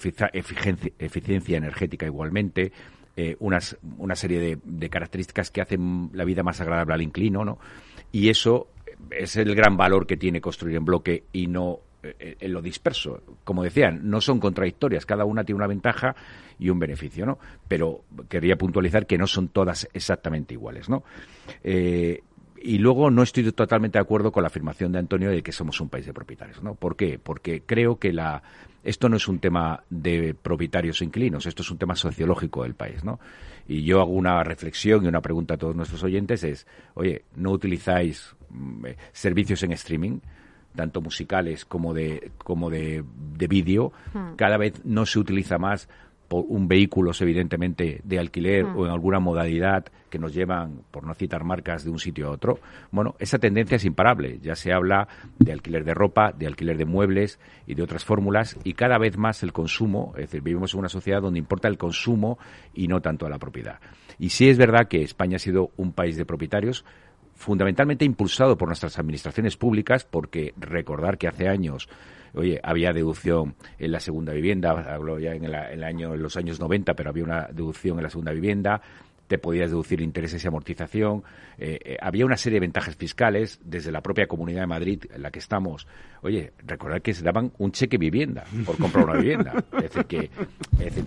[0.98, 2.72] eficiencia energética igualmente,
[3.16, 7.58] eh, unas, una serie de, características que hacen la vida más agradable al inclino, ¿no?
[8.12, 8.68] Y eso
[9.10, 13.22] es el gran valor que tiene construir en bloque y no eh, en lo disperso.
[13.44, 16.14] Como decían, no son contradictorias, cada una tiene una ventaja
[16.58, 17.38] y un beneficio, ¿no?
[17.68, 21.04] Pero quería puntualizar que no son todas exactamente iguales, ¿no?
[21.62, 22.22] Eh,
[22.62, 25.80] y luego no estoy totalmente de acuerdo con la afirmación de Antonio de que somos
[25.80, 26.74] un país de propietarios, ¿no?
[26.74, 27.18] ¿Por qué?
[27.18, 28.42] Porque creo que la
[28.82, 33.04] esto no es un tema de propietarios inquilinos, esto es un tema sociológico del país,
[33.04, 33.20] ¿no?
[33.68, 37.50] Y yo hago una reflexión y una pregunta a todos nuestros oyentes es, oye, ¿no
[37.50, 40.18] utilizáis mm, eh, servicios en streaming?
[40.74, 43.04] tanto musicales como de como de,
[43.36, 44.36] de vídeo, hmm.
[44.36, 45.88] cada vez no se utiliza más
[46.30, 48.78] por un vehículo, evidentemente, de alquiler mm.
[48.78, 52.30] o en alguna modalidad que nos llevan, por no citar marcas, de un sitio a
[52.30, 52.60] otro,
[52.92, 54.38] bueno, esa tendencia es imparable.
[54.40, 55.08] Ya se habla
[55.40, 59.18] de alquiler de ropa, de alquiler de muebles y de otras fórmulas, y cada vez
[59.18, 62.38] más el consumo, es decir, vivimos en una sociedad donde importa el consumo
[62.72, 63.80] y no tanto la propiedad.
[64.20, 66.84] Y sí es verdad que España ha sido un país de propietarios,
[67.34, 71.88] fundamentalmente impulsado por nuestras administraciones públicas, porque recordar que hace años
[72.34, 76.60] oye, había deducción en la segunda vivienda, hablo ya en, el año, en los años
[76.60, 78.80] 90, pero había una deducción en la segunda vivienda,
[79.30, 81.22] te podías deducir intereses y amortización.
[82.00, 85.38] había una serie de ventajas fiscales desde la propia Comunidad de Madrid en la que
[85.38, 85.86] estamos.
[86.22, 89.54] Oye, recordad que se daban un cheque vivienda por comprar una vivienda.
[89.76, 90.30] Es decir, que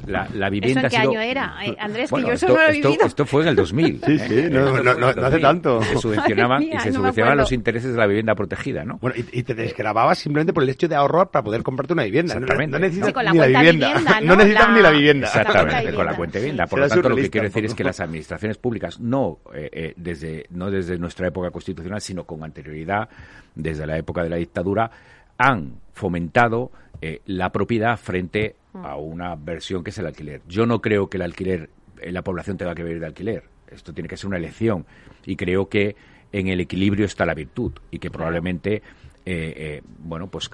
[0.08, 0.88] la, vivienda...
[0.88, 1.56] ¿Eso en qué año era?
[1.80, 3.06] Andrés, que yo eso no lo he vivido.
[3.06, 4.02] Esto, fue en el 2000.
[4.06, 5.84] Sí, sí, no, no, hace tanto.
[5.84, 8.98] Se subvencionaban, y se subvencionaban los intereses de la vivienda protegida, ¿no?
[9.00, 12.36] Bueno, y, te desgrababas simplemente por el hecho de ahorrar para poder comprarte una vivienda.
[12.36, 12.80] Exactamente.
[12.80, 14.22] No, necesitas ni la vivienda.
[14.22, 14.36] ¿no?
[14.36, 15.28] necesitas ni la vivienda.
[15.28, 16.66] Exactamente, con la cuenta de vivienda.
[16.66, 19.94] Por lo tanto, lo que quiero decir es que las administraciones públicas, no, eh, eh,
[19.98, 23.10] desde, no desde nuestra época constitucional, sino con anterioridad,
[23.56, 24.92] desde la época de la dictadura,
[25.38, 26.72] han fomentado
[27.02, 30.42] eh, la propiedad frente a una versión que es el alquiler.
[30.48, 31.70] Yo no creo que el alquiler,
[32.02, 33.44] la población tenga que vivir de alquiler.
[33.68, 34.86] Esto tiene que ser una elección.
[35.26, 35.96] Y creo que
[36.32, 38.82] en el equilibrio está la virtud y que probablemente, eh,
[39.26, 40.50] eh, bueno, pues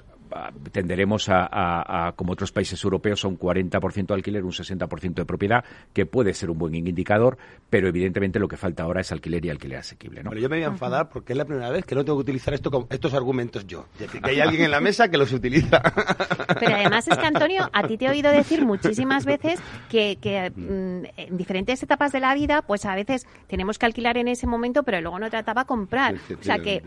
[0.72, 5.64] tenderemos a, como otros países europeos, a un 40% de alquiler, un 60% de propiedad,
[5.92, 7.38] que puede ser un buen indicador,
[7.68, 10.22] pero evidentemente lo que falta ahora es alquiler y alquiler asequible.
[10.22, 10.34] ¿no?
[10.34, 12.54] yo me voy a enfadar porque es la primera vez que no tengo que utilizar
[12.54, 13.86] esto con estos argumentos yo.
[13.98, 15.80] que hay alguien en la mesa que los utiliza.
[16.58, 20.16] Pero además es que, Antonio, a ti te he oído decir muchísimas veces que,
[20.54, 24.46] mm, en diferentes etapas de la vida, pues a veces tenemos que alquilar en ese
[24.46, 26.14] momento, pero luego no trataba comprar.
[26.14, 26.82] O sea, que,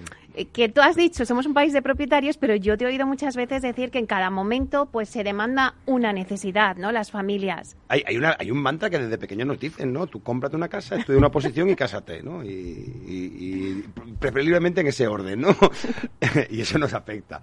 [0.51, 3.32] que tú has dicho, somos un país de propietarios, pero yo te he oído muchas
[3.35, 6.91] veces decir que en cada momento pues se demanda una necesidad, ¿no?
[6.91, 7.75] Las familias.
[7.87, 10.07] Hay, hay, una, hay un mantra que desde pequeño nos dicen, ¿no?
[10.07, 12.43] Tú cómprate una casa, estudia una posición y cásate, ¿no?
[12.43, 13.83] Y,
[14.19, 15.55] preferiblemente en ese orden, ¿no?
[16.49, 17.41] y eso nos afecta.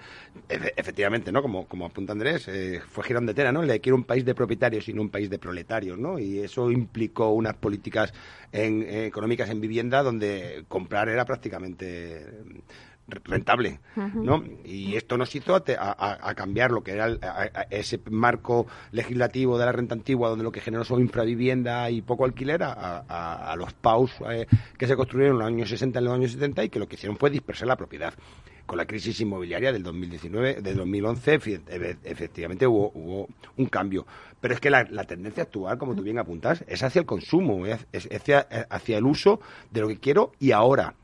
[0.49, 1.43] efectivamente, ¿no?
[1.43, 3.63] Como, como apunta Andrés, eh, fue girón de tela, ¿no?
[3.63, 6.19] Le quiero un país de propietarios y no un país de proletarios, ¿no?
[6.19, 8.13] Y eso implicó unas políticas
[8.53, 12.27] eh, económicas en vivienda donde comprar era prácticamente
[13.25, 13.81] rentable,
[14.15, 14.43] ¿no?
[14.65, 17.09] Y esto nos hizo a, cambiar lo que era
[17.71, 22.25] ese marco legislativo de la renta antigua, donde lo que generó son infravivienda y poco
[22.25, 24.47] alquiler, a, los PAUs eh,
[24.79, 26.89] que se construyeron en los años 60 y en los años 70 y que lo
[26.89, 28.15] que hicieron fue dispersar la propiedad.
[28.65, 31.41] Con la crisis inmobiliaria del 2019, del 2011,
[32.05, 34.07] efectivamente hubo, hubo un cambio.
[34.41, 37.87] Pero es que la, tendencia actual, como tú bien apuntas, es hacia el consumo, es,
[37.93, 40.95] hacia, hacia, el uso de lo que quiero y ahora.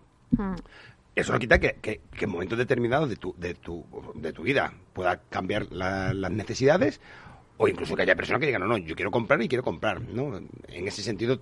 [1.17, 4.75] Eso no quita que, que, en momentos determinados de tu, de tu, de tu vida
[4.93, 7.01] pueda cambiar las necesidades
[7.59, 10.03] o incluso que haya personas que digan, no, no, yo quiero comprar y quiero comprar,
[10.03, 10.37] ¿no?
[10.69, 11.39] En ese sentido,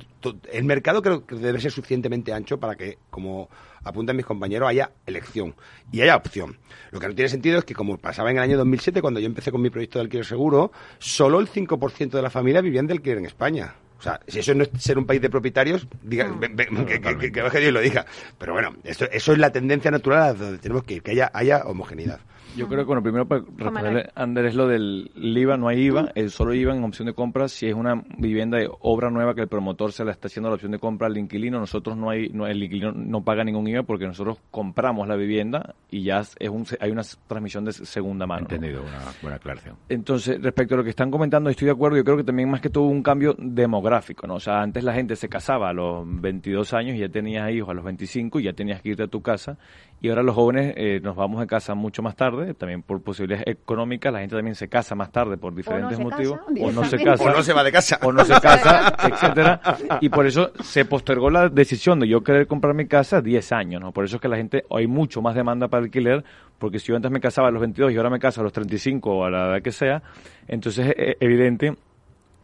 [0.52, 3.48] el mercado creo que debe ser suficientemente ancho para que, como
[3.82, 5.56] apuntan mis compañeros, haya elección
[5.90, 6.56] y haya opción.
[6.92, 9.26] Lo que no tiene sentido es que, como pasaba en el año 2007, cuando yo
[9.26, 12.92] empecé con mi proyecto de alquiler seguro, solo el 5% de la familia vivían de
[12.92, 13.74] alquiler en España.
[14.05, 17.59] O sea, si eso no es ser un país de propietarios, diga, que, que, que,
[17.59, 18.05] Dios lo diga.
[18.37, 21.31] Pero bueno, eso, eso es la tendencia natural a donde tenemos que ir, que haya,
[21.33, 22.21] haya homogeneidad.
[22.57, 26.31] Yo creo que, bueno, primero para responderle Andrés lo del IVA, no hay IVA, el
[26.31, 29.49] solo IVA en opción de compra si es una vivienda de obra nueva que el
[29.49, 32.47] promotor se la está haciendo la opción de compra al inquilino, nosotros no hay, no,
[32.47, 36.67] el inquilino no paga ningún IVA porque nosotros compramos la vivienda y ya es un,
[36.81, 38.43] hay una transmisión de segunda mano.
[38.43, 39.77] Entendido, una buena aclaración.
[39.88, 42.61] Entonces, respecto a lo que están comentando, estoy de acuerdo, yo creo que también más
[42.61, 44.35] que todo un cambio demográfico, ¿no?
[44.35, 47.71] O sea, antes la gente se casaba a los 22 años y ya tenías hijos
[47.71, 49.59] a los 25 y ya tenías que irte a tu casa
[50.05, 53.47] y ahora los jóvenes eh, nos vamos de casa mucho más tarde, también por posibilidades
[53.47, 57.25] económicas, la gente también se casa más tarde por diferentes motivos, o no se casa,
[57.25, 59.62] o no se va de casa, o no se casa, etcétera,
[60.03, 63.81] y por eso se postergó la decisión de yo querer comprar mi casa 10 años,
[63.81, 63.93] ¿no?
[63.93, 66.23] Por eso es que la gente, hay mucho más demanda para alquiler,
[66.59, 68.53] porque si yo antes me casaba a los 22 y ahora me caso a los
[68.53, 70.03] 35 o a la edad que sea,
[70.47, 71.77] entonces es evidente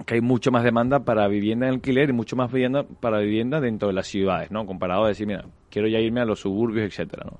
[0.07, 3.61] que hay mucho más demanda para vivienda en alquiler y mucho más vivienda para vivienda
[3.61, 4.67] dentro de las ciudades, ¿no?
[4.67, 7.39] Comparado a decir, mira, quiero ya irme a los suburbios, etcétera, ¿no?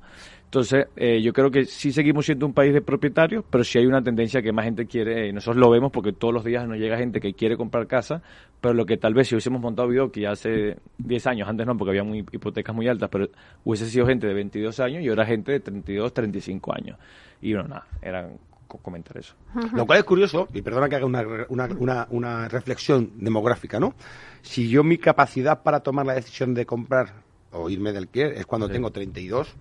[0.51, 3.87] Entonces, eh, yo creo que sí seguimos siendo un país de propietarios, pero sí hay
[3.87, 6.77] una tendencia que más gente quiere, y nosotros lo vemos porque todos los días nos
[6.77, 8.21] llega gente que quiere comprar casa,
[8.61, 11.77] pero lo que tal vez si hubiésemos montado video que hace 10 años, antes no,
[11.77, 13.29] porque había muy, hipotecas muy altas, pero
[13.63, 16.99] hubiese sido gente de 22 años y ahora gente de 32, 35 años.
[17.41, 18.39] Y bueno, nada, eran
[18.79, 19.35] comentar eso.
[19.73, 23.95] Lo cual es curioso, y perdona que haga una, una, una, reflexión demográfica, ¿no?
[24.43, 28.47] Si yo mi capacidad para tomar la decisión de comprar o irme del alquiler es
[28.47, 29.57] cuando tengo 32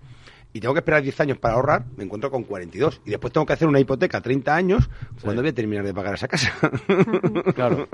[0.52, 3.02] y tengo que esperar 10 años para ahorrar, me encuentro con 42.
[3.04, 4.90] Y después tengo que hacer una hipoteca 30 años,
[5.22, 6.52] ¿cuándo voy a terminar de pagar esa casa?
[7.54, 7.88] claro.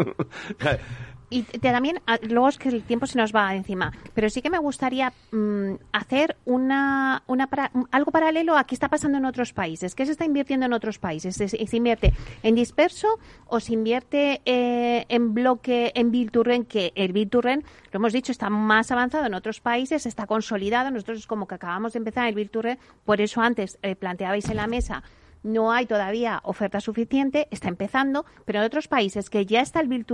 [1.29, 4.51] Y también, ah, luego es que el tiempo se nos va encima, pero sí que
[4.51, 7.49] me gustaría mm, hacer una, una
[7.91, 9.97] algo paralelo a qué está pasando en otros países.
[9.97, 11.35] ¿Qué se está invirtiendo en otros países?
[11.35, 12.13] ¿Se, invierte
[12.45, 16.65] en disperso o se invierte eh, en bloque, en Bilturren?
[16.65, 20.93] Que el Bilturren, lo hemos dicho, está más avanzado en otros países, está consolidado.
[20.93, 24.69] Nosotros como que acabamos de empezar el Bilturren, por eso antes eh, planteabais en la
[24.69, 25.03] mesa
[25.47, 29.89] no hay todavía oferta suficiente, está empezando, pero en otros países que ya está el
[29.89, 30.05] Bill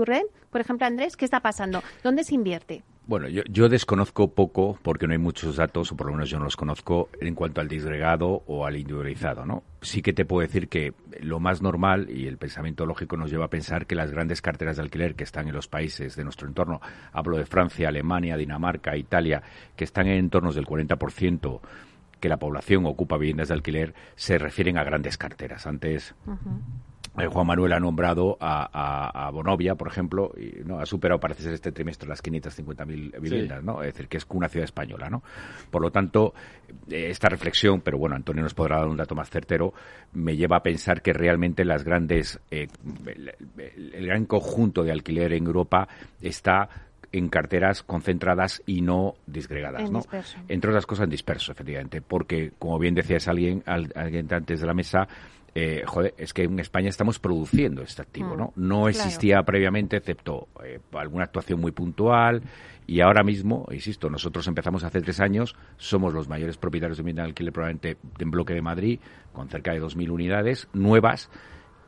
[0.51, 1.83] por ejemplo, Andrés, ¿qué está pasando?
[2.03, 2.83] ¿Dónde se invierte?
[3.05, 6.45] Bueno, yo, desconozco poco, porque no hay muchos datos, o por lo menos yo no
[6.45, 9.65] los conozco, en cuanto al disgregado o al individualizado, ¿no?
[9.81, 13.47] Sí que te puedo decir que lo más normal, y el pensamiento lógico nos lleva
[13.47, 16.47] a pensar que las grandes carteras de alquiler que están en los países de nuestro
[16.47, 16.81] entorno,
[17.13, 19.43] hablo de Francia, Alemania, Dinamarca, Italia,
[19.75, 21.61] que están en entornos del 40%,
[22.23, 25.67] que la población ocupa viviendas de alquiler, se refieren a grandes carteras.
[25.67, 26.15] Antes...
[27.19, 31.53] Eh, Juan Manuel ha nombrado a, Bonovia, por ejemplo, y no ha superado, parece ser
[31.53, 33.83] este trimestre, las 550.000 viviendas, ¿no?
[33.83, 35.23] Es decir, que es una ciudad española, ¿no?
[35.71, 36.33] Por lo tanto,
[36.89, 39.75] eh, esta reflexión, pero bueno, Antonio nos podrá dar un dato más certero,
[40.15, 42.69] me lleva a pensar que realmente las grandes, eh,
[43.05, 45.89] el, gran conjunto de alquiler en Europa
[46.23, 46.71] está
[47.13, 50.01] en carteras concentradas y no disgregadas, ¿no?
[50.49, 54.75] Entre otras cosas en disperso, efectivamente, porque como bien decías alguien, alguien antes de la
[54.75, 55.07] mesa,
[55.55, 58.53] eh, joder, es que en España estamos produciendo este activo, ¿no?
[58.57, 62.43] Mm, no existía previamente, excepto eh, alguna actuación muy puntual,
[62.87, 67.23] y ahora mismo, insisto, nosotros empezamos hace tres años, somos los mayores propietarios de vivienda
[67.23, 69.01] de alquiler probablemente en bloque de Madrid,
[69.33, 71.31] con cerca de 2.000 unidades nuevas,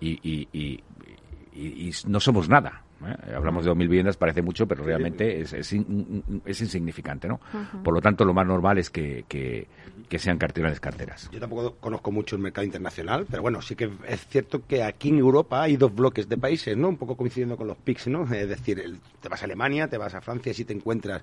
[0.00, 0.18] y,
[0.52, 2.84] y no somos nada.
[3.06, 3.34] ¿Eh?
[3.34, 7.40] Hablamos de 2.000 viviendas, parece mucho, pero realmente es, es, insignificante, ¿no?
[7.82, 11.28] Por lo tanto, lo más normal es que, que, sean carteras carteras.
[11.32, 15.08] Yo tampoco conozco mucho el mercado internacional, pero bueno, sí que es cierto que aquí
[15.08, 16.88] en Europa hay dos bloques de países, ¿no?
[16.88, 18.22] Un poco coincidiendo con los PICs, ¿no?
[18.22, 21.22] Es decir, te vas a Alemania, te vas a Francia y si te encuentras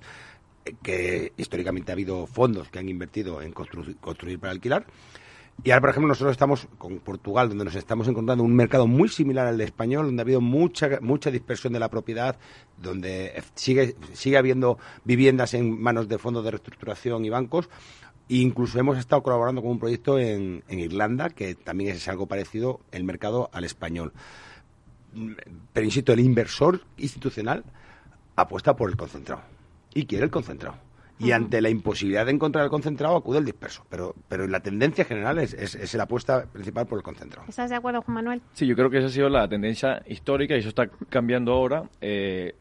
[0.64, 4.86] eh, que históricamente ha habido fondos que han invertido en construir para alquilar
[5.64, 9.08] y ahora, por ejemplo, nosotros estamos con Portugal, donde nos estamos encontrando un mercado muy
[9.08, 12.36] similar al de español, donde ha habido mucha, mucha dispersión de la propiedad,
[12.78, 17.70] donde sigue, sigue habiendo viviendas en manos de fondos de reestructuración y bancos.
[18.28, 22.26] E incluso hemos estado colaborando con un proyecto en, en Irlanda, que también es algo
[22.26, 24.12] parecido el mercado al español.
[25.72, 27.62] Pero insisto, el inversor institucional
[28.34, 29.42] apuesta por el concentrado
[29.94, 30.76] y quiere el concentrado
[31.22, 33.84] y ante la imposibilidad de encontrar el concentrado acude el disperso.
[33.88, 37.46] Pero, pero la tendencia general es, es, la apuesta principal por el concentrado.
[37.48, 38.42] ¿Estás de acuerdo, Juan Manuel?
[38.54, 41.84] Sí, yo creo que esa ha sido la tendencia histórica y eso está cambiando ahora.
[42.00, 42.54] Eh,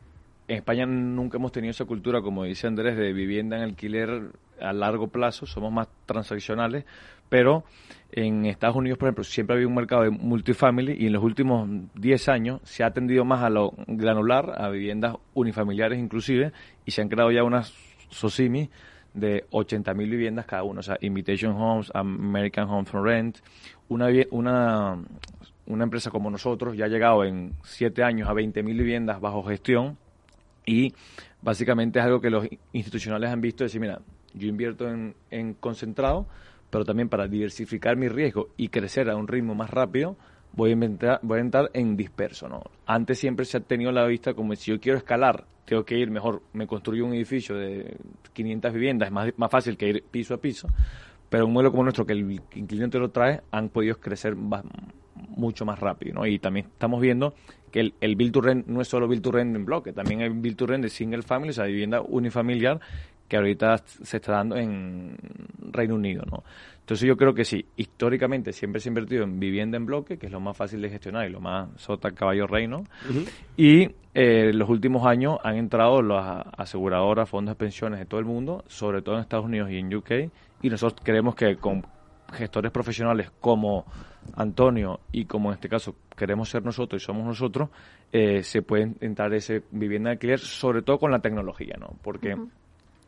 [0.47, 4.73] en España nunca hemos tenido esa cultura, como dice Andrés, de vivienda en alquiler a
[4.73, 6.85] largo plazo, somos más transaccionales,
[7.29, 7.63] pero
[8.11, 11.23] en Estados Unidos, por ejemplo, siempre ha habido un mercado de multifamily y en los
[11.23, 16.51] últimos 10 años se ha atendido más a lo granular, a viviendas unifamiliares inclusive,
[16.85, 17.73] y se han creado ya unas
[18.11, 18.69] Sosimi
[19.13, 23.39] de 80.000 viviendas cada uno, o sea, Invitation Homes, American Homes for Rent,
[23.89, 24.97] una, una,
[25.65, 29.97] una empresa como nosotros ya ha llegado en 7 años a 20.000 viviendas bajo gestión
[30.65, 30.93] y
[31.41, 34.01] básicamente es algo que los institucionales han visto, decir, mira,
[34.33, 36.27] yo invierto en, en concentrado,
[36.69, 40.15] pero también para diversificar mi riesgo y crecer a un ritmo más rápido,
[40.53, 42.47] voy a, inventar, voy a entrar en disperso.
[42.47, 42.63] ¿no?
[42.85, 46.09] Antes siempre se ha tenido la vista como si yo quiero escalar, tengo que ir
[46.11, 47.97] mejor, me construyo un edificio de
[48.33, 50.67] 500 viviendas, es más, más fácil que ir piso a piso,
[51.29, 54.35] pero un modelo como nuestro, que el inquilino te lo trae, han podido crecer
[55.15, 56.15] mucho más rápido.
[56.15, 56.25] ¿no?
[56.25, 57.33] Y también estamos viendo
[57.71, 60.21] que el, el build to rent no es solo build to rent en bloque, también
[60.21, 62.81] hay build to rent de single family, o sea, vivienda unifamiliar,
[63.31, 65.15] que ahorita se está dando en
[65.71, 66.43] Reino Unido, ¿no?
[66.81, 70.25] Entonces yo creo que sí, históricamente siempre se ha invertido en vivienda en bloque, que
[70.25, 72.83] es lo más fácil de gestionar y lo más sota caballo reino.
[73.55, 78.25] Y eh, los últimos años han entrado las aseguradoras, fondos de pensiones de todo el
[78.25, 80.11] mundo, sobre todo en Estados Unidos y en UK.
[80.63, 81.85] Y nosotros creemos que con
[82.33, 83.85] gestores profesionales como
[84.35, 87.69] Antonio y como en este caso queremos ser nosotros y somos nosotros,
[88.11, 91.95] eh, se puede entrar ese vivienda de alquiler, sobre todo con la tecnología, ¿no?
[92.01, 92.35] Porque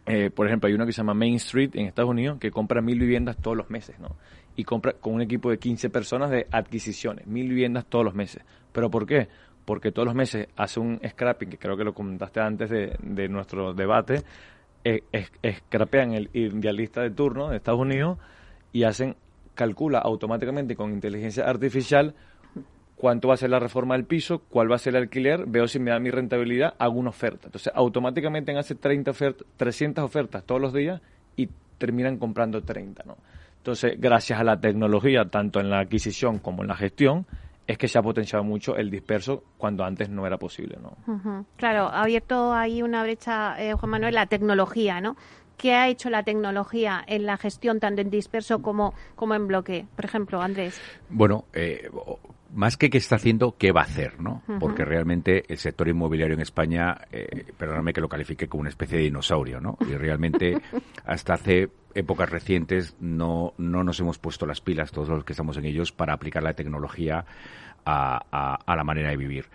[0.05, 2.81] eh, por ejemplo, hay uno que se llama Main Street en Estados Unidos que compra
[2.81, 4.15] mil viviendas todos los meses, ¿no?
[4.55, 8.43] Y compra con un equipo de 15 personas de adquisiciones, mil viviendas todos los meses.
[8.71, 9.29] ¿Pero por qué?
[9.65, 13.73] Porque todos los meses hace un scrapping, que creo que lo comentaste antes de, nuestro
[13.73, 14.23] debate,
[14.83, 15.03] eh,
[15.67, 18.19] scrapean el idealista de turno de Estados Unidos
[18.73, 19.15] y hacen,
[19.55, 22.13] calcula automáticamente con inteligencia artificial
[23.03, 25.67] cuánto va a ser la reforma del piso, cuál va a ser el alquiler, veo
[25.67, 27.47] si me da mi rentabilidad, hago una oferta.
[27.47, 31.01] Entonces, automáticamente hace 30 ofertas, 300 ofertas todos los días
[31.35, 33.17] y terminan comprando 30, ¿no?
[33.57, 37.25] Entonces, gracias a la tecnología, tanto en la adquisición como en la gestión,
[37.67, 41.45] es que se ha potenciado mucho el disperso cuando antes no era posible, ¿no?
[41.57, 45.17] Claro, ha abierto ahí una brecha, eh, Juan Manuel, la tecnología, ¿no?
[45.57, 49.87] ¿Qué ha hecho la tecnología en la gestión tanto en disperso como, como en bloque?
[49.93, 50.79] Por ejemplo, Andrés.
[51.09, 51.89] Bueno, eh,
[52.53, 54.43] más que qué está haciendo, qué va a hacer, ¿no?
[54.59, 58.97] Porque realmente el sector inmobiliario en España, eh, perdóname que lo califique como una especie
[58.97, 59.77] de dinosaurio, ¿no?
[59.81, 60.61] Y realmente
[61.05, 65.57] hasta hace épocas recientes no, no nos hemos puesto las pilas, todos los que estamos
[65.57, 67.25] en ellos, para aplicar la tecnología
[67.85, 69.45] a, a, la manera de vivir.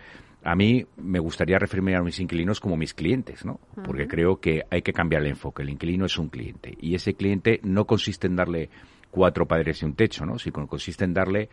[0.45, 3.61] A mí me gustaría referirme a mis inquilinos como mis clientes, ¿no?
[3.85, 5.63] Porque creo que hay que cambiar el enfoque.
[5.63, 8.71] El inquilino es un cliente y ese cliente no consiste en darle
[9.11, 10.39] cuatro padres y un techo, ¿no?
[10.39, 11.49] Sino consiste en darle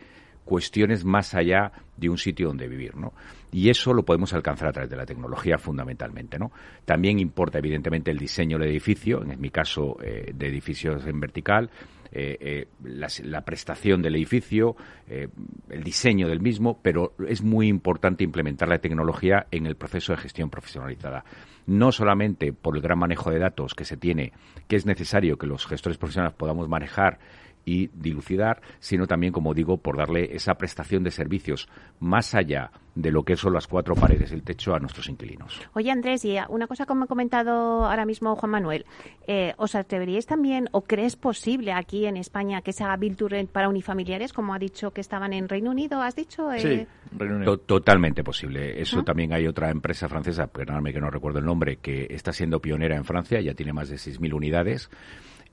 [0.46, 3.12] cuestiones más allá de un sitio donde vivir, ¿no?
[3.52, 6.52] Y eso lo podemos alcanzar a través de la tecnología fundamentalmente, ¿no?
[6.84, 11.70] También importa evidentemente el diseño del edificio, en mi caso eh, de edificios en vertical,
[12.12, 14.76] eh, eh, la, prestación del edificio,
[15.08, 20.18] el diseño del mismo, pero es muy importante implementar la tecnología en el proceso de
[20.18, 21.24] gestión profesionalizada.
[21.66, 24.32] No solamente por el gran manejo de datos que se tiene,
[24.68, 27.18] que es necesario que los gestores profesionales podamos manejar
[27.66, 33.10] y dilucidar, sino también, como digo, por darle esa prestación de servicios más allá de
[33.10, 35.60] lo que son las cuatro paredes del techo a nuestros inquilinos.
[35.74, 38.86] Oye, Andrés, y una cosa como ha comentado ahora mismo Juan Manuel,
[39.26, 43.28] eh, ¿os atreveríais también o crees posible aquí en España que se haga Build to
[43.28, 46.50] Rent para unifamiliares, como ha dicho que estaban en Reino Unido, has dicho?
[46.52, 46.86] Eh, sí,
[47.18, 47.58] Reino Unido.
[47.58, 48.80] totalmente posible.
[48.80, 52.60] Eso también hay otra empresa francesa, perdóname que no recuerdo el nombre, que está siendo
[52.60, 54.88] pionera en Francia, ya tiene más de 6.000 unidades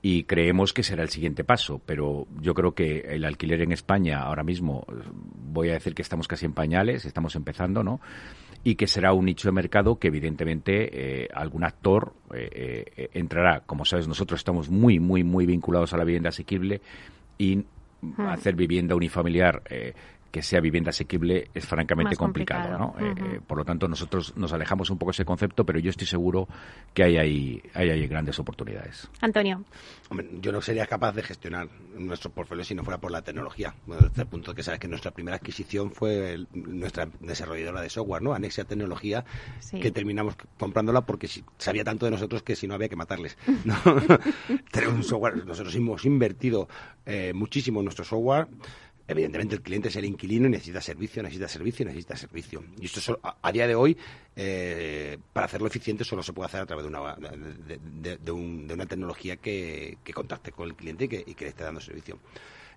[0.06, 1.80] y creemos que será el siguiente paso.
[1.86, 4.84] Pero yo creo que el alquiler en España ahora mismo,
[5.50, 8.02] voy a decir que estamos casi en pañales, estamos empezando, ¿no?
[8.62, 13.60] Y que será un nicho de mercado que evidentemente eh, algún actor eh, eh, entrará.
[13.60, 16.82] Como sabes, nosotros estamos muy, muy, muy vinculados a la vivienda asequible
[17.38, 17.64] y
[18.18, 19.62] hacer vivienda unifamiliar
[20.34, 22.96] que sea vivienda asequible es francamente complicado, ¿no?
[22.98, 25.90] Eh, eh, por lo tanto, nosotros nos alejamos un poco de ese concepto, pero yo
[25.90, 26.48] estoy seguro
[26.92, 29.08] que hay ahí, hay grandes oportunidades.
[29.20, 29.62] Antonio.
[30.40, 33.76] yo no sería capaz de gestionar nuestro portfolio si no fuera por la tecnología.
[33.86, 38.34] desde el punto que sabes que nuestra primera adquisición fue nuestra desarrolladora de software, ¿no?
[38.34, 39.24] Anexia Tecnología,
[39.70, 41.28] que terminamos comprándola porque
[41.58, 43.38] sabía tanto de nosotros que si no había que matarles.
[44.72, 46.68] Tenemos un software, nosotros hemos invertido
[47.06, 48.48] eh, muchísimo en nuestro software.
[49.06, 52.64] Evidentemente el cliente es el inquilino y necesita servicio, necesita servicio, necesita servicio.
[52.80, 53.96] Y esto a, día de hoy,
[54.34, 59.36] eh, para hacerlo eficiente, solo se puede hacer a través de una, de, una tecnología
[59.36, 62.18] que, contacte con el cliente que, y que le esté dando servicio.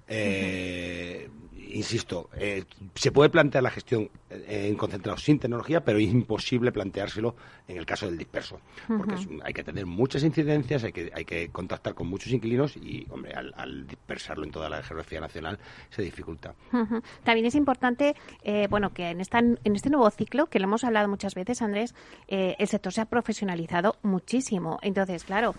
[0.08, 1.30] Eh,
[1.74, 2.64] insisto, eh,
[2.96, 7.36] se puede plantear la gestión en concentrado sin tecnología, pero es imposible planteárselo
[7.68, 11.50] en el caso del disperso, porque hay que tener muchas incidencias, hay que, hay que
[11.50, 16.56] contactar con muchos inquilinos y, hombre, al, dispersarlo en toda la geografía nacional se dificulta.
[17.24, 20.84] También es importante, eh, bueno, que en, esta, en este nuevo ciclo, que lo hemos
[20.84, 21.96] hablado muchas veces, Andrés,
[22.28, 24.80] eh, el sector se ha profesionalizado muchísimo.
[24.82, 25.56] Entonces, claro,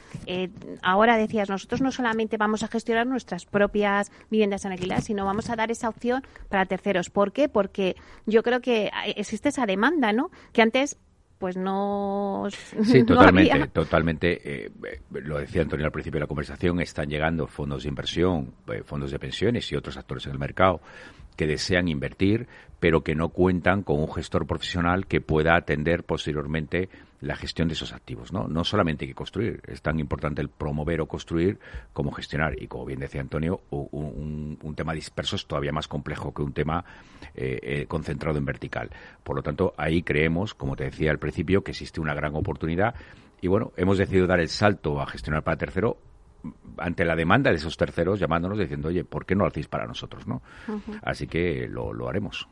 [0.82, 5.50] ahora decías, nosotros no solamente vamos a gestionar nuestras propias viviendas en alquiler, sino vamos
[5.50, 7.10] a dar esa opción para terceros.
[7.10, 7.48] ¿Por qué?
[7.48, 10.30] Porque yo creo que existe esa demanda, ¿no?
[10.52, 10.96] Que antes
[11.38, 12.48] pues no.
[12.50, 14.64] Sí, totalmente, totalmente.
[14.64, 14.70] Eh,
[15.12, 19.10] lo decía Antonio al principio de la conversación, están llegando fondos de inversión, eh, fondos
[19.10, 20.80] de pensiones y otros actores en el mercado
[21.36, 22.48] que desean invertir,
[22.80, 26.88] pero que no cuentan con un gestor profesional que pueda atender posteriormente
[27.20, 28.32] la gestión de esos activos.
[28.32, 28.46] ¿no?
[28.48, 31.58] no solamente hay que construir, es tan importante el promover o construir
[31.92, 32.60] como gestionar.
[32.60, 36.84] Y como bien decía Antonio, un, tema disperso es todavía más complejo que un tema
[37.34, 38.90] eh, eh, concentrado en vertical.
[39.24, 42.94] Por lo tanto, ahí creemos, como te decía al principio, que existe una gran oportunidad.
[43.40, 45.98] Y bueno, hemos decidido dar el salto a gestionar para tercero
[46.78, 49.86] ante la demanda de esos terceros llamándonos diciendo, oye, ¿por qué no lo hacéis para
[49.86, 50.26] nosotros?
[50.26, 50.42] ¿no?
[51.02, 52.48] Así que lo, lo haremos.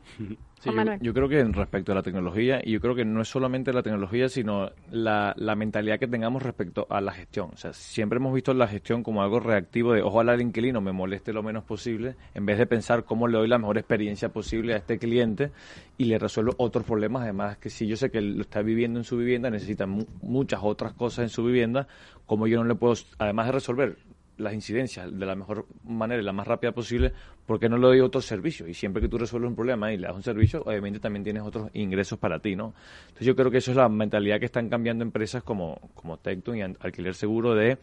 [1.01, 3.83] yo, creo que respecto a la tecnología, y yo creo que no es solamente la
[3.83, 7.51] tecnología, sino la, la, mentalidad que tengamos respecto a la gestión.
[7.53, 10.91] O sea, siempre hemos visto la gestión como algo reactivo de ojalá el inquilino me
[10.91, 14.73] moleste lo menos posible, en vez de pensar cómo le doy la mejor experiencia posible
[14.73, 15.51] a este cliente
[15.97, 17.23] y le resuelvo otros problemas.
[17.23, 20.59] Además, que si yo sé que él lo está viviendo en su vivienda, necesita muchas
[20.63, 21.87] otras cosas en su vivienda,
[22.27, 23.97] como yo no le puedo, además de resolver
[24.37, 27.11] las incidencias de la mejor manera y la más rápida posible,
[27.45, 28.69] porque no le doy otros servicios.
[28.69, 31.43] Y siempre que tú resuelves un problema y le das un servicio, obviamente también tienes
[31.43, 32.73] otros ingresos para ti, ¿no?
[33.07, 36.57] Entonces yo creo que eso es la mentalidad que están cambiando empresas como, como Tecton
[36.57, 37.79] y Alquiler Seguro de,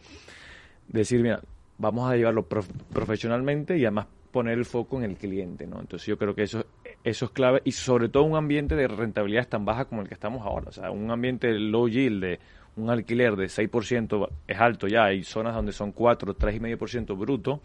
[0.87, 1.41] decir, mira,
[1.77, 5.79] vamos a llevarlo profesionalmente y además poner el foco en el cliente, ¿no?
[5.79, 6.65] Entonces yo creo que eso
[7.03, 10.45] es clave y sobre todo un ambiente de rentabilidad tan baja como el que estamos
[10.45, 12.39] ahora, o sea, un ambiente low yield de
[12.75, 17.61] un alquiler de 6% es alto ya, hay zonas donde son 4, 3,5% bruto,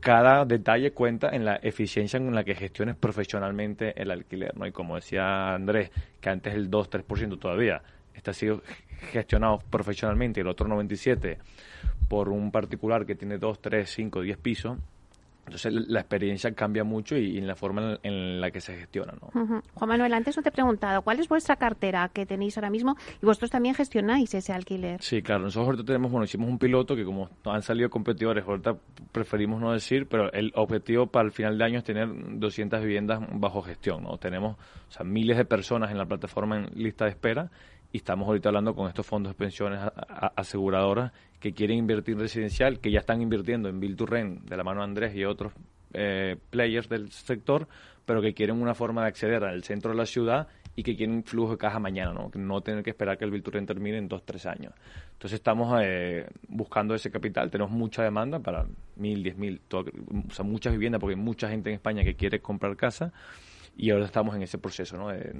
[0.00, 4.66] cada detalle cuenta en la eficiencia en la que gestiones profesionalmente el alquiler, ¿no?
[4.66, 5.90] Y como decía Andrés,
[6.20, 7.82] que antes el 2, 3% todavía
[8.12, 8.62] está sido
[9.12, 11.38] gestionado profesionalmente el otro 97
[12.08, 14.78] por un particular que tiene 2, 3, 5, 10 pisos,
[15.44, 19.14] Entonces la experiencia cambia mucho y, en la forma en, la que se gestiona.
[19.20, 19.62] ¿no?
[19.74, 22.96] Juan Manuel, antes no te he preguntado, ¿cuál es vuestra cartera que tenéis ahora mismo?
[23.20, 25.02] Y vosotros también gestionáis ese alquiler.
[25.02, 25.42] Sí, claro.
[25.42, 28.76] Nosotros ahorita tenemos, bueno, hicimos un piloto que como han salido competidores, ahorita
[29.10, 33.20] preferimos no decir, pero el objetivo para el final de año es tener 200 viviendas
[33.32, 34.04] bajo gestión.
[34.04, 34.18] ¿no?
[34.18, 37.50] Tenemos o sea, miles de personas en la plataforma en lista de espera
[37.92, 39.80] y estamos ahorita hablando con estos fondos de pensiones
[40.34, 44.56] aseguradoras que quieren invertir en residencial, que ya están invirtiendo en Bill to Rent de
[44.56, 45.52] la mano de Andrés y otros
[45.92, 47.68] eh, players del sector,
[48.06, 51.22] pero que quieren una forma de acceder al centro de la ciudad y que quieren
[51.22, 52.30] flujo de caja mañana, ¿no?
[52.34, 54.72] no tener que esperar que el Bill to Rent termine en dos, tres años.
[55.12, 58.66] Entonces estamos eh, buscando ese capital, tenemos mucha demanda para
[58.96, 62.40] mil, diez mil, o sea, muchas viviendas, porque hay mucha gente en España que quiere
[62.40, 63.12] comprar casa
[63.76, 65.08] y ahora estamos en ese proceso, ¿no?
[65.08, 65.34] De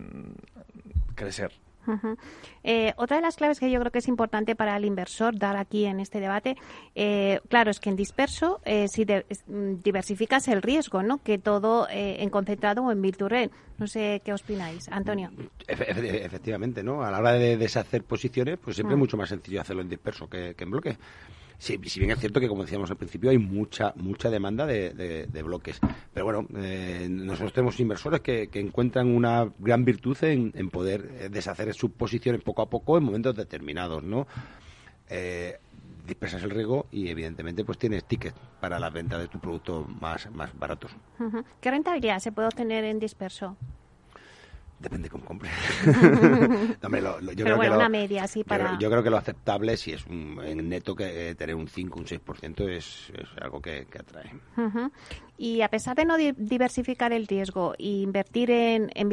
[1.14, 1.50] crecer.
[2.64, 5.56] Eh, otra de las claves que yo creo que es importante para el inversor dar
[5.56, 6.56] aquí en este debate,
[6.94, 11.18] eh, claro, es que en disperso, eh, si mm, diversificas el riesgo, ¿no?
[11.18, 13.50] Que todo en concentrado o en virtual.
[13.78, 15.30] No sé qué opináis, Antonio.
[15.66, 17.02] efectivamente, ¿no?
[17.02, 20.28] A la hora de deshacer posiciones, pues siempre es mucho más sencillo hacerlo en disperso
[20.28, 20.96] que en bloque.
[21.62, 25.42] Sí, si bien es cierto que, como decíamos al principio, hay mucha mucha demanda de,
[25.44, 25.78] bloques.
[26.12, 31.72] Pero bueno, eh, nosotros tenemos inversores que, encuentran una gran virtud en, poder eh, deshacer
[31.72, 34.26] sus posiciones poco a poco en momentos determinados, ¿no?
[35.08, 35.60] Eh,
[36.04, 40.28] dispersas el riesgo y evidentemente pues tienes tickets para la venta de tus productos más,
[40.32, 40.90] más baratos.
[41.60, 43.56] ¿Qué rentabilidad se puede obtener en disperso?
[44.82, 45.48] Depende cómo compre.
[45.86, 48.76] yo creo bueno, una media, sí, para...
[48.80, 52.00] Yo, creo que lo aceptable, si es un, en neto, que eh, tener un 5,
[52.00, 54.32] un 6% es, es algo que, atrae.
[55.42, 59.10] Y a pesar de no diversificar el riesgo e invertir en, en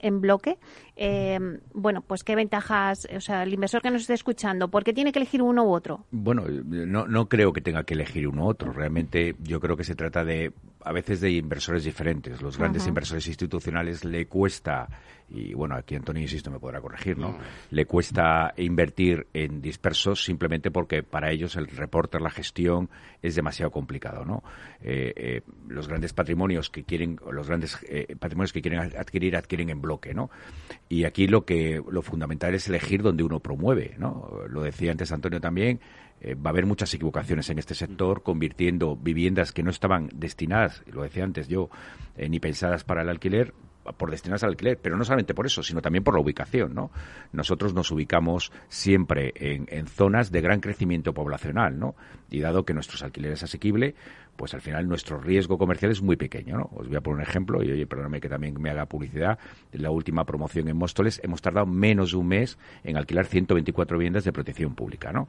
[0.00, 0.56] en, bloque,
[0.94, 1.40] eh,
[1.74, 5.10] bueno, pues qué ventajas, o sea, el inversor que nos esté escuchando, ¿por qué tiene
[5.10, 6.06] que elegir uno u otro?
[6.12, 8.72] Bueno, no, no creo que tenga que elegir uno u otro.
[8.72, 10.52] Realmente yo creo que se trata de,
[10.84, 12.40] a veces, de inversores diferentes.
[12.40, 14.88] Los grandes inversores institucionales le cuesta
[15.28, 17.38] y bueno, aquí Antonio, insisto, me podrá corregir, ¿no?
[17.70, 22.90] Le cuesta invertir en dispersos simplemente porque para ellos el reporte, la gestión
[23.22, 24.42] es demasiado complicado, ¿no?
[24.82, 29.70] Eh, eh, los grandes patrimonios que quieren, los grandes eh, patrimonios que quieren adquirir, adquieren
[29.70, 30.30] en bloque, ¿no?
[30.88, 34.42] Y aquí lo que, lo fundamental es elegir donde uno promueve, ¿no?
[34.48, 35.80] Lo decía antes Antonio también,
[36.24, 41.02] va a haber muchas equivocaciones en este sector, convirtiendo viviendas que no estaban destinadas, lo
[41.02, 41.68] decía antes yo,
[42.16, 43.52] ni pensadas para el alquiler,
[43.96, 46.90] por destinarse al alquiler, pero no solamente por eso, sino también por la ubicación, ¿no?
[47.32, 51.94] Nosotros nos ubicamos siempre en, zonas de gran crecimiento poblacional, ¿no?
[52.30, 53.94] Y dado que nuestros alquileres es asequible,
[54.36, 56.70] pues al final nuestro riesgo comercial es muy pequeño, ¿no?
[56.74, 59.38] Os voy a poner un ejemplo, y oye, perdóname que también me haga publicidad,
[59.72, 63.98] en la última promoción en Móstoles hemos tardado menos de un mes en alquilar 124
[63.98, 65.28] viviendas de protección pública, ¿no?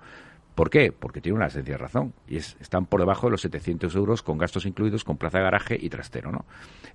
[0.56, 0.92] ¿Por qué?
[0.92, 2.14] Porque tiene una sencilla razón.
[2.28, 5.44] Y es, están por debajo de los 700 euros con gastos incluidos, con plaza de
[5.46, 6.46] garaje y trastero, ¿no?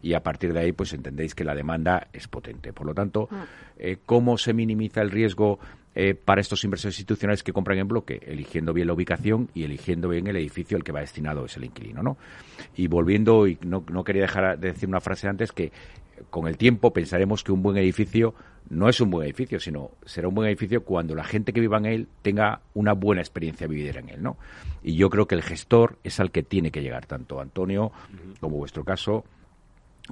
[0.01, 2.73] Y a partir de ahí, pues entendéis que la demanda es potente.
[2.73, 3.47] Por lo tanto, ah.
[3.77, 5.59] eh, ¿cómo se minimiza el riesgo
[5.95, 8.21] eh, para estos inversores institucionales que compran en bloque?
[8.25, 11.65] Eligiendo bien la ubicación y eligiendo bien el edificio al que va destinado ese el
[11.65, 12.17] inquilino, ¿no?
[12.77, 15.73] Y volviendo, y no, no quería dejar de decir una frase antes, que
[16.31, 18.35] con el tiempo pensaremos que un buen edificio
[18.71, 21.79] no es un buen edificio, sino será un buen edificio cuando la gente que viva
[21.79, 24.37] en él tenga una buena experiencia vivir en él, ¿no?
[24.83, 27.93] Y yo creo que el gestor es al que tiene que llegar, tanto Antonio
[28.41, 29.25] como vuestro caso,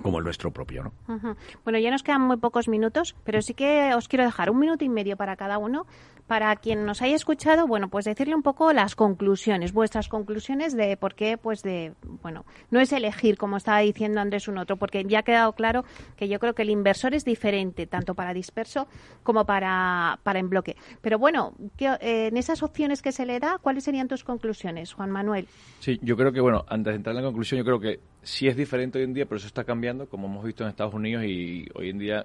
[0.02, 1.36] como el nuestro propio, ¿no?
[1.64, 4.84] Bueno, ya nos quedan muy pocos minutos, pero sí que os quiero dejar un minuto
[4.84, 5.86] y medio para cada uno
[6.26, 10.96] para quien nos haya escuchado, bueno, pues decirle un poco las conclusiones, vuestras conclusiones de
[10.96, 11.92] por qué, pues de,
[12.22, 15.84] bueno, no es elegir, como estaba diciendo Andrés, un otro, porque ya ha quedado claro
[16.16, 18.88] que yo creo que el inversor es diferente, tanto para disperso
[19.22, 20.76] como para, para en bloque.
[21.00, 25.10] Pero bueno, eh, en esas opciones que se le da, ¿cuáles serían tus conclusiones, Juan
[25.10, 25.46] Manuel?
[25.78, 28.48] Sí, yo creo que, bueno, antes de entrar en la conclusión, yo creo que sí
[28.48, 31.24] es diferente hoy en día, pero eso está cambiando, como hemos visto en Estados Unidos
[31.24, 32.24] y hoy en día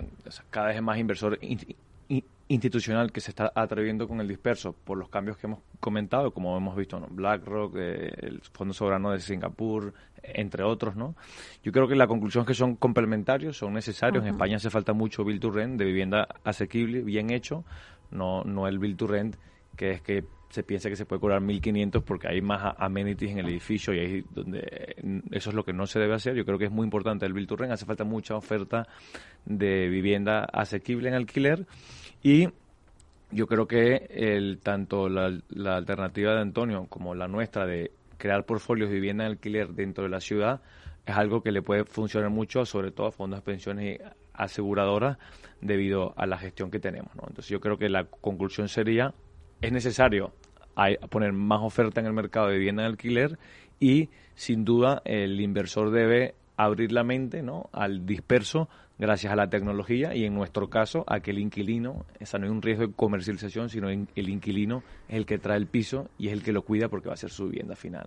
[0.49, 1.39] cada vez es más inversor
[2.47, 6.57] institucional que se está atreviendo con el disperso por los cambios que hemos comentado, como
[6.57, 7.07] hemos visto, ¿no?
[7.07, 9.93] BlackRock, eh, el Fondo Soberano de Singapur,
[10.23, 11.15] entre otros, ¿no?
[11.63, 14.23] Yo creo que la conclusión es que son complementarios, son necesarios.
[14.23, 17.63] En España hace falta mucho build to rent de vivienda asequible, bien hecho,
[18.09, 19.35] no, no el build to rent
[19.77, 23.39] que es que se piensa que se puede cobrar 1.500 porque hay más amenities en
[23.39, 24.95] el edificio y ahí donde
[25.31, 26.35] eso es lo que no se debe hacer.
[26.35, 28.87] Yo creo que es muy importante el build to hace falta mucha oferta
[29.45, 31.65] de vivienda asequible en alquiler
[32.21, 32.49] y
[33.31, 35.39] yo creo que el, tanto la,
[35.75, 40.09] alternativa de Antonio como la nuestra de crear portfolios de vivienda en alquiler dentro de
[40.09, 40.61] la ciudad
[41.05, 45.17] es algo que le puede funcionar mucho, sobre todo a fondos de pensiones y aseguradoras,
[45.61, 47.15] debido a la gestión que tenemos.
[47.15, 47.23] ¿no?
[47.27, 49.13] Entonces yo creo que la conclusión sería,
[49.61, 50.33] es necesario
[51.09, 53.37] poner más oferta en el mercado de vivienda en alquiler
[53.79, 57.69] y sin duda el inversor debe abrir la mente ¿no?
[57.71, 58.69] al disperso
[59.01, 62.51] gracias a la tecnología y en nuestro caso a que el inquilino, esa no hay
[62.51, 66.33] un riesgo de comercialización, sino el inquilino es el que trae el piso y es
[66.33, 68.05] el que lo cuida porque va a ser su vivienda final.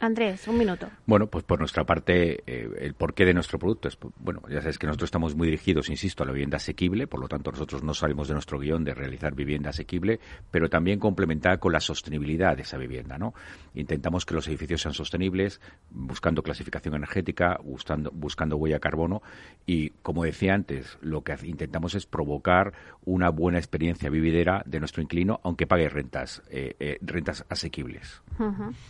[0.00, 0.88] Andrés, un minuto.
[1.04, 4.78] Bueno, pues por nuestra parte, eh, el porqué de nuestro producto es, bueno, ya sabes
[4.78, 7.92] que nosotros estamos muy dirigidos, insisto, a la vivienda asequible, por lo tanto nosotros no
[7.92, 10.20] salimos de nuestro guion de realizar vivienda asequible,
[10.50, 13.34] pero también complementar con la sostenibilidad de esa vivienda, ¿no?
[13.74, 15.60] Intentamos que los edificios sean sostenibles,
[15.90, 19.20] buscando clasificación energética, buscando, buscando huella de carbono
[19.66, 22.72] y como decía antes, lo que intentamos es provocar
[23.04, 28.22] una buena experiencia vividera de nuestro inquilino, aunque pague rentas, eh, eh, rentas asequibles.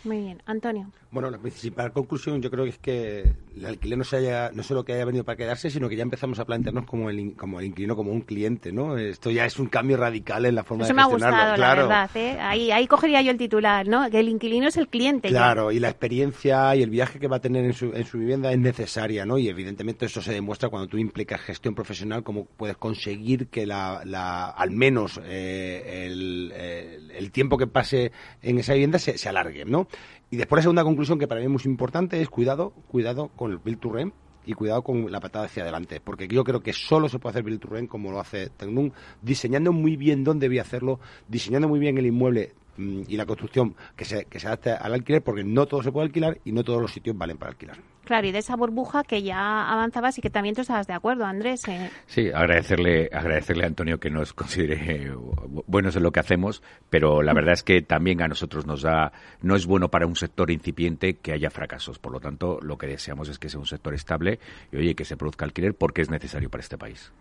[0.03, 0.91] Muy bien, Antonio.
[1.11, 4.63] Bueno, la principal conclusión yo creo que es que el alquiler no, se haya, no
[4.63, 7.59] solo que haya venido para quedarse, sino que ya empezamos a plantearnos como el, como
[7.59, 8.97] el inquilino como un cliente, ¿no?
[8.97, 11.37] Esto ya es un cambio radical en la forma Eso de me ha gestionarlo.
[11.51, 11.81] gustado, claro.
[11.87, 12.17] la verdad.
[12.17, 12.37] ¿eh?
[12.41, 14.09] Ahí, ahí cogería yo el titular, ¿no?
[14.09, 15.29] Que el inquilino es el cliente.
[15.29, 15.37] ya.
[15.37, 18.17] Claro, y la experiencia y el viaje que va a tener en su, en su
[18.17, 19.37] vivienda es necesaria, ¿no?
[19.37, 24.01] Y evidentemente eso se demuestra cuando tú implicas gestión profesional, cómo puedes conseguir que la,
[24.05, 29.87] la al menos eh, el, el- tiempo que pase en esa vivienda se, alargue, ¿no?
[30.29, 33.51] Y después la segunda conclusión que para mí es muy importante es cuidado, cuidado con
[33.51, 34.13] el build to rent
[34.45, 37.43] y cuidado con la patada hacia adelante, porque yo creo que solo se puede hacer
[37.43, 38.91] build to rent como lo hace Tecnum,
[39.21, 44.05] diseñando muy bien dónde a hacerlo, diseñando muy bien el inmueble y la construcción que
[44.05, 46.81] se, que se adapte al alquiler, porque no todo se puede alquilar y no todos
[46.81, 47.77] los sitios valen para alquilar.
[48.05, 51.25] Claro, y de esa burbuja que ya avanzabas y que también tú estabas de acuerdo,
[51.25, 51.67] Andrés.
[51.67, 51.89] eh.
[52.05, 55.11] Sí, agradecerle, agradecerle a Antonio que nos considere eh,
[55.65, 59.11] buenos en lo que hacemos, pero la verdad es que también a nosotros nos da,
[59.41, 61.97] no es bueno para un sector incipiente que haya fracasos.
[61.97, 64.39] Por lo tanto, lo que deseamos es que sea un sector estable
[64.71, 67.11] y oye, que se produzca alquiler porque es necesario para este país.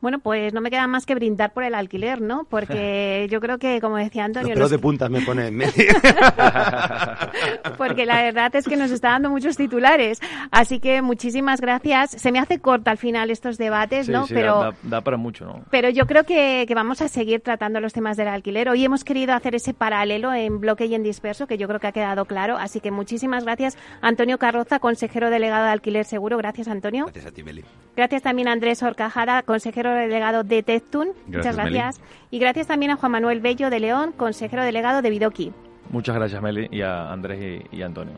[0.00, 2.44] Bueno, pues no me queda más que brindar por el alquiler, ¿no?
[2.48, 5.56] Porque yo creo que, como decía Los Antonio, pelos nos- de puntas me pone en
[5.56, 5.72] medio.
[7.78, 10.20] porque la verdad es que nos está dando muchos titulares.
[10.50, 12.10] Así que muchísimas gracias.
[12.10, 14.26] Se me hace corta al final estos debates, Sí, ¿no?
[14.26, 15.64] sí, Pero da, para mucho, ¿no?
[15.70, 18.68] Pero yo creo que, que vamos a seguir tratando los temas del alquiler.
[18.68, 21.86] Hoy hemos querido hacer ese paralelo en bloque y en disperso, que yo creo que
[21.88, 22.56] ha quedado claro.
[22.58, 26.36] Así que muchísimas gracias, Antonio Carroza, consejero delegado de Alquiler Seguro.
[26.36, 27.04] Gracias, Antonio.
[27.06, 27.64] Gracias a ti, Meli.
[27.96, 31.08] Gracias también a Andrés Horcajada, consejero delegado de Tectun.
[31.26, 32.06] Muchas Gracias, Meli.
[32.30, 35.52] Y gracias también a Juan Manuel Bello de León, consejero delegado de Vidoki.
[35.90, 38.14] Muchas gracias, Meli, y a Andrés y, y Antonio.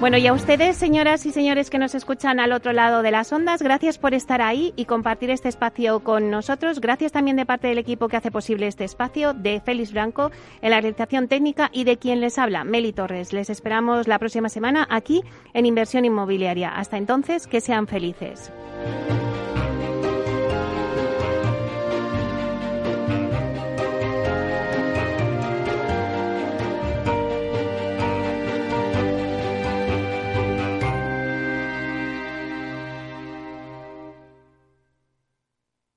[0.00, 3.32] Bueno, y a ustedes, señoras y señores que nos escuchan al otro lado de las
[3.32, 6.80] ondas, gracias por estar ahí y compartir este espacio con nosotros.
[6.80, 10.70] Gracias también de parte del equipo que hace posible este espacio, de Félix Blanco en
[10.70, 13.32] la realización técnica y de quien les habla, Meli Torres.
[13.32, 15.22] Les esperamos la próxima semana aquí
[15.54, 16.70] en Inversión Inmobiliaria.
[16.70, 18.50] Hasta entonces, que sean felices.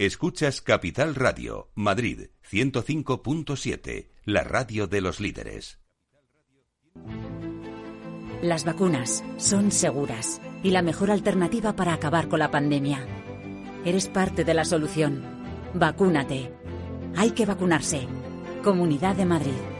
[0.00, 5.78] Escuchas Capital Radio, Madrid 105.7, la radio de los líderes.
[8.40, 13.06] Las vacunas son seguras y la mejor alternativa para acabar con la pandemia.
[13.84, 15.22] Eres parte de la solución.
[15.74, 16.50] Vacúnate.
[17.14, 18.08] Hay que vacunarse.
[18.64, 19.79] Comunidad de Madrid.